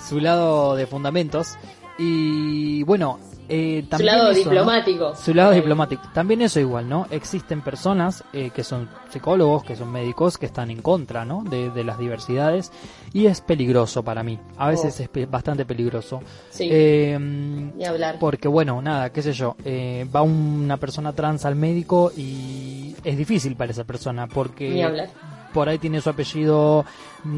su 0.07 0.21
lado 0.21 0.77
de 0.77 0.87
fundamentos. 0.87 1.57
Y 1.99 2.83
bueno, 2.85 3.19
eh, 3.49 3.85
su 3.95 4.03
lado 4.03 4.33
diplomático. 4.33 5.15
Su 5.15 5.35
lado 5.35 5.53
diplomático. 5.53 6.03
También 6.15 6.41
eso 6.41 6.59
igual, 6.59 6.89
¿no? 6.89 7.07
Existen 7.11 7.61
personas 7.61 8.25
eh, 8.33 8.51
que 8.51 8.65
son 8.65 8.89
psicólogos, 9.11 9.63
que 9.65 9.77
son 9.77 9.93
médicos, 9.93 10.39
que 10.39 10.47
están 10.47 10.71
en 10.71 10.81
contra, 10.81 11.25
¿no? 11.25 11.45
De, 11.45 11.85
las 11.85 11.99
diversidades. 11.99 12.73
Y 13.13 13.27
es 13.27 13.41
peligroso 13.43 14.03
para 14.03 14.23
mí. 14.23 14.39
A 14.57 14.69
veces 14.69 14.99
oh. 15.01 15.19
es 15.19 15.31
bastante 15.31 15.67
peligroso. 15.67 16.21
Sí. 16.51 16.69
Eh, 16.71 17.19
Ni 17.19 17.85
hablar. 17.85 18.17
Porque 18.19 18.49
bueno, 18.49 18.81
nada, 18.81 19.11
qué 19.11 19.21
sé 19.21 19.33
yo. 19.33 19.57
va 20.15 20.23
una 20.23 20.79
persona 20.79 21.13
trans 21.13 21.45
al 21.45 21.57
médico 21.57 22.11
y 22.17 22.97
es 23.05 23.19
difícil 23.19 23.57
para 23.57 23.73
esa 23.73 23.85
persona 23.85 24.29
porque... 24.29 24.83
Por 25.53 25.69
ahí 25.69 25.79
tiene 25.79 26.01
su 26.01 26.11
apellido 26.11 26.85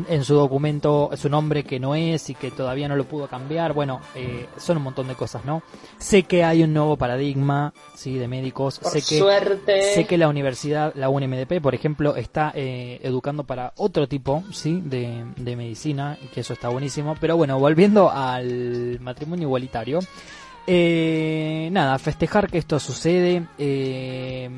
en 0.08 0.24
su 0.24 0.34
documento, 0.34 1.10
su 1.16 1.28
nombre 1.28 1.64
que 1.64 1.78
no 1.78 1.94
es 1.94 2.30
y 2.30 2.34
que 2.34 2.50
todavía 2.50 2.88
no 2.88 2.96
lo 2.96 3.04
pudo 3.04 3.26
cambiar. 3.26 3.72
Bueno, 3.72 4.00
eh, 4.14 4.46
son 4.56 4.78
un 4.78 4.84
montón 4.84 5.08
de 5.08 5.14
cosas, 5.14 5.44
¿no? 5.44 5.62
Sé 5.98 6.22
que 6.22 6.44
hay 6.44 6.62
un 6.62 6.72
nuevo 6.72 6.96
paradigma, 6.96 7.74
sí, 7.94 8.16
de 8.16 8.28
médicos. 8.28 8.78
Por 8.78 8.92
sé 8.92 8.98
que 8.98 9.18
suerte. 9.18 9.94
sé 9.94 10.06
que 10.06 10.18
la 10.18 10.28
universidad, 10.28 10.92
la 10.94 11.08
UNMDP, 11.08 11.60
por 11.60 11.74
ejemplo, 11.74 12.16
está 12.16 12.52
eh, 12.54 13.00
educando 13.02 13.44
para 13.44 13.72
otro 13.76 14.08
tipo, 14.08 14.42
sí, 14.52 14.80
de, 14.84 15.24
de 15.36 15.56
medicina, 15.56 16.18
que 16.32 16.40
eso 16.40 16.52
está 16.52 16.68
buenísimo. 16.68 17.16
Pero 17.20 17.36
bueno, 17.36 17.58
volviendo 17.58 18.10
al 18.10 18.98
matrimonio 19.00 19.48
igualitario. 19.48 20.00
Eh, 20.66 21.68
nada, 21.72 21.98
festejar 21.98 22.50
que 22.50 22.58
esto 22.58 22.78
sucede. 22.78 23.46
Eh, 23.58 24.48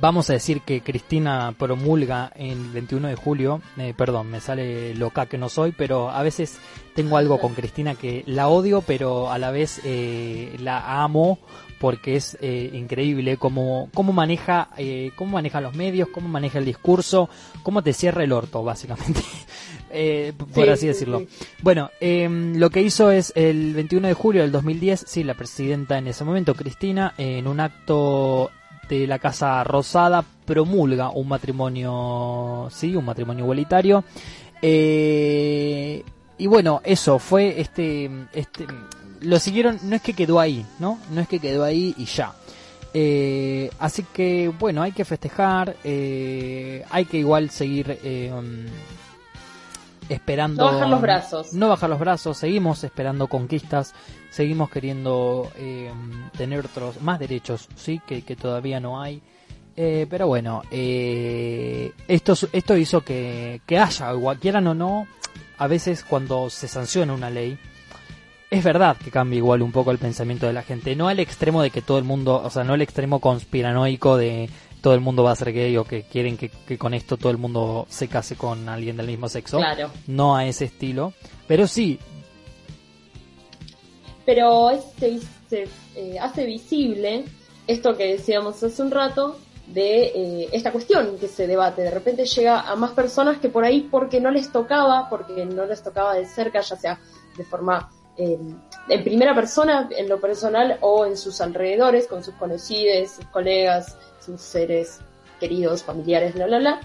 vamos 0.00 0.30
a 0.30 0.34
decir 0.34 0.60
que 0.60 0.80
Cristina 0.80 1.54
promulga 1.58 2.32
el 2.36 2.70
21 2.70 3.08
de 3.08 3.16
julio, 3.16 3.60
eh, 3.76 3.94
perdón, 3.96 4.30
me 4.30 4.40
sale 4.40 4.94
loca 4.94 5.26
que 5.26 5.38
no 5.38 5.48
soy, 5.48 5.72
pero 5.72 6.10
a 6.10 6.22
veces 6.22 6.58
tengo 6.94 7.16
algo 7.16 7.38
con 7.38 7.54
Cristina 7.54 7.94
que 7.94 8.22
la 8.26 8.48
odio, 8.48 8.82
pero 8.82 9.30
a 9.30 9.38
la 9.38 9.50
vez 9.50 9.80
eh, 9.84 10.56
la 10.60 11.02
amo 11.02 11.38
porque 11.84 12.16
es 12.16 12.38
eh, 12.40 12.70
increíble 12.72 13.36
cómo, 13.36 13.90
cómo 13.92 14.14
maneja 14.14 14.70
eh, 14.78 15.10
cómo 15.16 15.32
maneja 15.32 15.60
los 15.60 15.74
medios, 15.74 16.08
cómo 16.08 16.28
maneja 16.28 16.58
el 16.58 16.64
discurso, 16.64 17.28
cómo 17.62 17.82
te 17.82 17.92
cierra 17.92 18.24
el 18.24 18.32
orto, 18.32 18.62
básicamente, 18.62 19.20
eh, 19.90 20.32
por 20.54 20.70
así 20.70 20.86
decirlo. 20.86 21.26
Bueno, 21.62 21.90
em, 22.00 22.56
lo 22.56 22.70
que 22.70 22.80
hizo 22.80 23.10
es 23.10 23.34
el 23.36 23.74
21 23.74 24.08
de 24.08 24.14
julio 24.14 24.40
del 24.40 24.50
2010, 24.50 25.04
sí, 25.06 25.24
la 25.24 25.34
presidenta 25.34 25.98
en 25.98 26.08
ese 26.08 26.24
momento, 26.24 26.54
Cristina, 26.54 27.12
en 27.18 27.46
un 27.46 27.60
acto 27.60 28.50
la 29.06 29.18
Casa 29.18 29.62
Rosada, 29.64 30.24
promulga 30.44 31.10
un 31.10 31.28
matrimonio, 31.28 32.68
sí, 32.70 32.94
un 32.94 33.04
matrimonio 33.04 33.44
igualitario. 33.44 34.04
y 34.62 36.46
bueno, 36.46 36.80
eso 36.84 37.18
fue 37.18 37.60
este, 37.60 38.10
este 38.32 38.66
lo 39.24 39.38
siguieron, 39.40 39.78
no 39.82 39.96
es 39.96 40.02
que 40.02 40.12
quedó 40.12 40.38
ahí, 40.38 40.64
¿no? 40.78 40.98
No 41.10 41.20
es 41.20 41.28
que 41.28 41.40
quedó 41.40 41.64
ahí 41.64 41.94
y 41.96 42.04
ya. 42.04 42.34
Eh, 42.92 43.70
así 43.80 44.04
que 44.12 44.52
bueno, 44.56 44.82
hay 44.82 44.92
que 44.92 45.04
festejar, 45.04 45.76
eh, 45.82 46.84
hay 46.90 47.06
que 47.06 47.18
igual 47.18 47.50
seguir 47.50 47.98
eh, 48.04 48.32
esperando. 50.08 50.64
No 50.64 50.72
bajar 50.72 50.88
los 50.88 51.00
brazos. 51.00 51.52
No 51.52 51.68
bajar 51.68 51.90
los 51.90 51.98
brazos, 51.98 52.38
seguimos 52.38 52.84
esperando 52.84 53.28
conquistas, 53.28 53.94
seguimos 54.30 54.70
queriendo 54.70 55.50
tener 56.36 56.60
otros 56.60 57.00
más 57.00 57.18
derechos, 57.18 57.68
sí, 57.76 58.00
que, 58.06 58.22
que 58.22 58.36
todavía 58.36 58.80
no 58.80 59.00
hay. 59.00 59.22
pero 59.74 60.26
bueno, 60.26 60.62
esto, 60.70 62.34
esto 62.52 62.76
hizo 62.76 63.00
que, 63.02 63.60
que 63.66 63.78
haya, 63.78 64.12
quieran 64.40 64.66
o 64.66 64.74
no, 64.74 65.06
a 65.58 65.66
veces 65.66 66.04
cuando 66.04 66.50
se 66.50 66.68
sanciona 66.68 67.12
una 67.12 67.30
ley, 67.30 67.58
es 68.50 68.62
verdad 68.62 68.96
que 68.96 69.10
cambia 69.10 69.38
igual 69.38 69.62
un 69.62 69.72
poco 69.72 69.90
el 69.90 69.98
pensamiento 69.98 70.46
de 70.46 70.52
la 70.52 70.62
gente, 70.62 70.94
no 70.94 71.08
al 71.08 71.18
extremo 71.18 71.62
de 71.62 71.70
que 71.70 71.82
todo 71.82 71.98
el 71.98 72.04
mundo, 72.04 72.40
o 72.42 72.50
sea, 72.50 72.62
no 72.64 72.74
al 72.74 72.82
extremo 72.82 73.18
conspiranoico 73.18 74.16
de 74.16 74.48
todo 74.84 74.92
el 74.92 75.00
mundo 75.00 75.24
va 75.24 75.32
a 75.32 75.34
ser 75.34 75.50
gay 75.54 75.74
o 75.78 75.84
que 75.84 76.02
quieren 76.02 76.36
que, 76.36 76.50
con 76.76 76.92
esto 76.92 77.16
todo 77.16 77.30
el 77.30 77.38
mundo 77.38 77.86
se 77.88 78.06
case 78.06 78.36
con 78.36 78.68
alguien 78.68 78.98
del 78.98 79.06
mismo 79.06 79.30
sexo. 79.30 79.56
Claro. 79.56 79.90
No 80.06 80.36
a 80.36 80.44
ese 80.44 80.66
estilo, 80.66 81.14
pero 81.48 81.66
sí. 81.66 81.98
Pero 84.26 84.72
se, 84.98 85.20
eh, 85.94 86.18
hace 86.20 86.44
visible 86.44 87.24
esto 87.66 87.96
que 87.96 88.12
decíamos 88.12 88.62
hace 88.62 88.82
un 88.82 88.90
rato 88.90 89.38
de 89.68 90.04
eh, 90.04 90.48
esta 90.52 90.70
cuestión 90.70 91.16
que 91.18 91.28
se 91.28 91.46
debate. 91.46 91.80
De 91.80 91.90
repente 91.90 92.26
llega 92.26 92.60
a 92.60 92.76
más 92.76 92.90
personas 92.90 93.38
que 93.38 93.48
por 93.48 93.64
ahí 93.64 93.88
porque 93.90 94.20
no 94.20 94.30
les 94.30 94.52
tocaba, 94.52 95.08
porque 95.08 95.46
no 95.46 95.64
les 95.64 95.82
tocaba 95.82 96.12
de 96.12 96.26
cerca, 96.26 96.60
ya 96.60 96.76
sea 96.76 97.00
de 97.38 97.44
forma 97.44 97.90
en 98.16 99.02
primera 99.02 99.34
persona, 99.34 99.88
en 99.96 100.08
lo 100.08 100.20
personal 100.20 100.76
o 100.82 101.06
en 101.06 101.16
sus 101.16 101.40
alrededores, 101.40 102.06
con 102.06 102.22
sus 102.22 102.34
conocidos, 102.34 103.12
sus 103.12 103.26
colegas, 103.26 103.96
sus 104.24 104.40
seres 104.40 105.00
queridos, 105.40 105.82
familiares, 105.82 106.34
bla, 106.34 106.46
bla, 106.46 106.58
bla, 106.58 106.80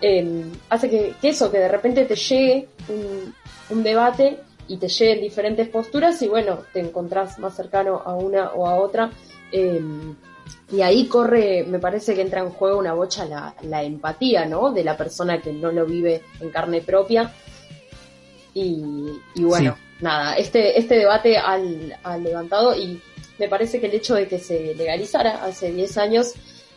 em, 0.00 0.50
hace 0.68 0.90
que, 0.90 1.14
eso, 1.22 1.50
que 1.50 1.58
de 1.58 1.68
repente 1.68 2.04
te 2.04 2.16
llegue 2.16 2.68
un, 2.88 3.34
un 3.70 3.82
debate 3.82 4.40
y 4.68 4.76
te 4.76 4.88
lleguen 4.88 5.20
diferentes 5.20 5.68
posturas 5.68 6.20
y 6.22 6.28
bueno, 6.28 6.60
te 6.72 6.80
encontrás 6.80 7.38
más 7.38 7.54
cercano 7.56 8.02
a 8.04 8.14
una 8.14 8.50
o 8.52 8.66
a 8.66 8.76
otra. 8.76 9.10
Em, 9.50 10.14
y 10.72 10.82
ahí 10.82 11.08
corre, 11.08 11.64
me 11.64 11.80
parece 11.80 12.14
que 12.14 12.22
entra 12.22 12.40
en 12.40 12.50
juego 12.50 12.78
una 12.78 12.94
bocha 12.94 13.24
la, 13.24 13.54
la 13.62 13.82
empatía, 13.82 14.46
¿no? 14.46 14.72
De 14.72 14.84
la 14.84 14.96
persona 14.96 15.40
que 15.40 15.52
no 15.52 15.72
lo 15.72 15.86
vive 15.86 16.22
en 16.40 16.50
carne 16.50 16.80
propia. 16.80 17.32
Y, 18.54 19.10
y 19.34 19.44
bueno, 19.44 19.76
nada, 20.00 20.34
este, 20.34 20.78
este 20.78 20.96
debate 20.96 21.36
al, 21.36 21.96
levantado 22.22 22.76
y 22.76 23.00
me 23.38 23.48
parece 23.48 23.80
que 23.80 23.86
el 23.86 23.94
hecho 23.94 24.14
de 24.14 24.28
que 24.28 24.38
se 24.38 24.74
legalizara 24.74 25.44
hace 25.44 25.72
10 25.72 25.98
años 25.98 26.34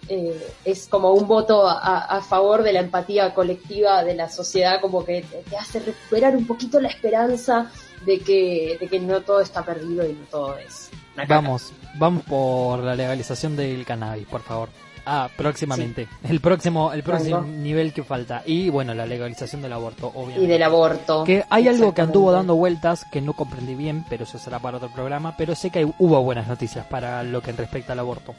eh, 0.10 0.54
es 0.66 0.88
como 0.88 1.12
un 1.12 1.28
voto 1.28 1.68
a, 1.68 2.22
favor 2.22 2.64
de 2.64 2.74
la 2.74 2.80
empatía 2.80 3.34
colectiva 3.34 4.04
de 4.04 4.16
la 4.16 4.30
sociedad, 4.30 4.82
como 4.82 5.06
que 5.06 5.24
te, 5.50 5.58
hace 5.58 5.80
recuperar 5.80 6.36
un 6.36 6.46
poquito 6.46 6.80
la 6.80 6.90
esperanza 6.90 7.72
de 8.06 8.20
que, 8.20 8.78
de 8.80 8.88
que 8.88 9.00
no 9.00 9.22
todo 9.22 9.42
está 9.42 9.64
perdido 9.64 10.06
y 10.06 10.14
no 10.14 10.26
todo 10.30 10.58
es. 10.58 10.90
vamos, 11.28 11.72
vamos 11.96 12.24
por 12.24 12.80
la 12.80 12.96
legalización 12.96 13.56
del 13.56 13.86
cannabis, 13.86 14.28
por 14.28 14.42
favor. 14.42 14.70
Ah, 15.06 15.30
próximamente. 15.36 16.08
El 16.24 16.40
próximo, 16.40 16.94
el 16.94 17.04
próximo 17.04 17.42
nivel 17.42 17.94
que 17.94 18.04
falta. 18.04 18.42
Y 18.46 18.70
bueno, 18.70 18.94
la 18.94 19.06
legalización 19.06 19.62
del 19.62 19.74
aborto, 19.74 20.08
obviamente. 20.08 20.44
Y 20.44 20.48
del 20.48 20.64
aborto. 20.64 21.24
Que 21.26 21.44
hay 21.50 21.68
algo 21.68 21.94
que 21.94 22.02
anduvo 22.02 22.32
dando 22.32 22.56
vueltas 22.56 23.06
que 23.12 23.22
no 23.22 23.34
comprendí 23.34 23.76
bien, 23.76 24.06
pero 24.10 24.24
eso 24.24 24.38
será 24.38 24.60
para 24.60 24.78
otro 24.78 24.90
programa. 24.90 25.36
Pero 25.38 25.56
sé 25.56 25.72
que 25.72 25.86
hubo 26.00 26.24
buenas 26.24 26.48
noticias 26.48 26.86
para 26.86 27.24
lo 27.24 27.42
que 27.42 27.52
respecta 27.52 27.94
al 27.94 28.00
aborto. 28.00 28.34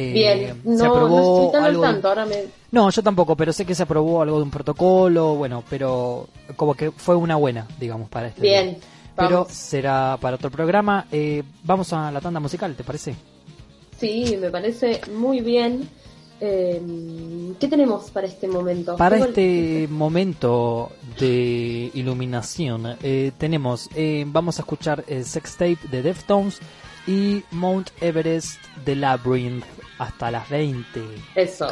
Eh, 0.00 0.12
bien, 0.12 0.60
no, 0.62 0.78
se 0.78 0.86
aprobó 0.86 1.52
no 1.52 1.80
tanto, 1.80 2.08
ahora 2.08 2.24
me... 2.24 2.44
No, 2.70 2.88
yo 2.88 3.02
tampoco, 3.02 3.34
pero 3.34 3.52
sé 3.52 3.66
que 3.66 3.74
se 3.74 3.82
aprobó 3.82 4.22
algo 4.22 4.36
de 4.36 4.44
un 4.44 4.50
protocolo, 4.50 5.34
bueno, 5.34 5.64
pero 5.68 6.28
como 6.54 6.74
que 6.74 6.92
fue 6.92 7.16
una 7.16 7.34
buena, 7.34 7.66
digamos, 7.80 8.08
para 8.08 8.28
este 8.28 8.42
Bien, 8.42 8.78
Pero 9.16 9.48
será 9.50 10.16
para 10.20 10.36
otro 10.36 10.52
programa. 10.52 11.06
Eh, 11.10 11.42
vamos 11.64 11.92
a 11.92 12.12
la 12.12 12.20
tanda 12.20 12.38
musical, 12.38 12.76
¿te 12.76 12.84
parece? 12.84 13.16
Sí, 13.98 14.38
me 14.40 14.50
parece 14.50 15.00
muy 15.12 15.40
bien. 15.40 15.88
Eh, 16.40 16.80
¿Qué 17.58 17.66
tenemos 17.66 18.12
para 18.12 18.28
este 18.28 18.46
momento? 18.46 18.96
Para 18.96 19.18
este 19.18 19.88
momento 19.90 20.92
de 21.18 21.90
iluminación 21.94 22.96
eh, 23.02 23.32
tenemos, 23.36 23.90
eh, 23.96 24.24
vamos 24.28 24.60
a 24.60 24.62
escuchar 24.62 25.02
el 25.08 25.24
Sex 25.24 25.54
Tape 25.54 25.78
de 25.90 26.02
Deftones 26.02 26.60
y 27.08 27.42
Mount 27.52 27.90
Everest 28.02 28.60
de 28.84 28.94
Labyrinth 28.94 29.64
hasta 29.98 30.30
las 30.30 30.48
20. 30.50 31.02
Eso. 31.34 31.68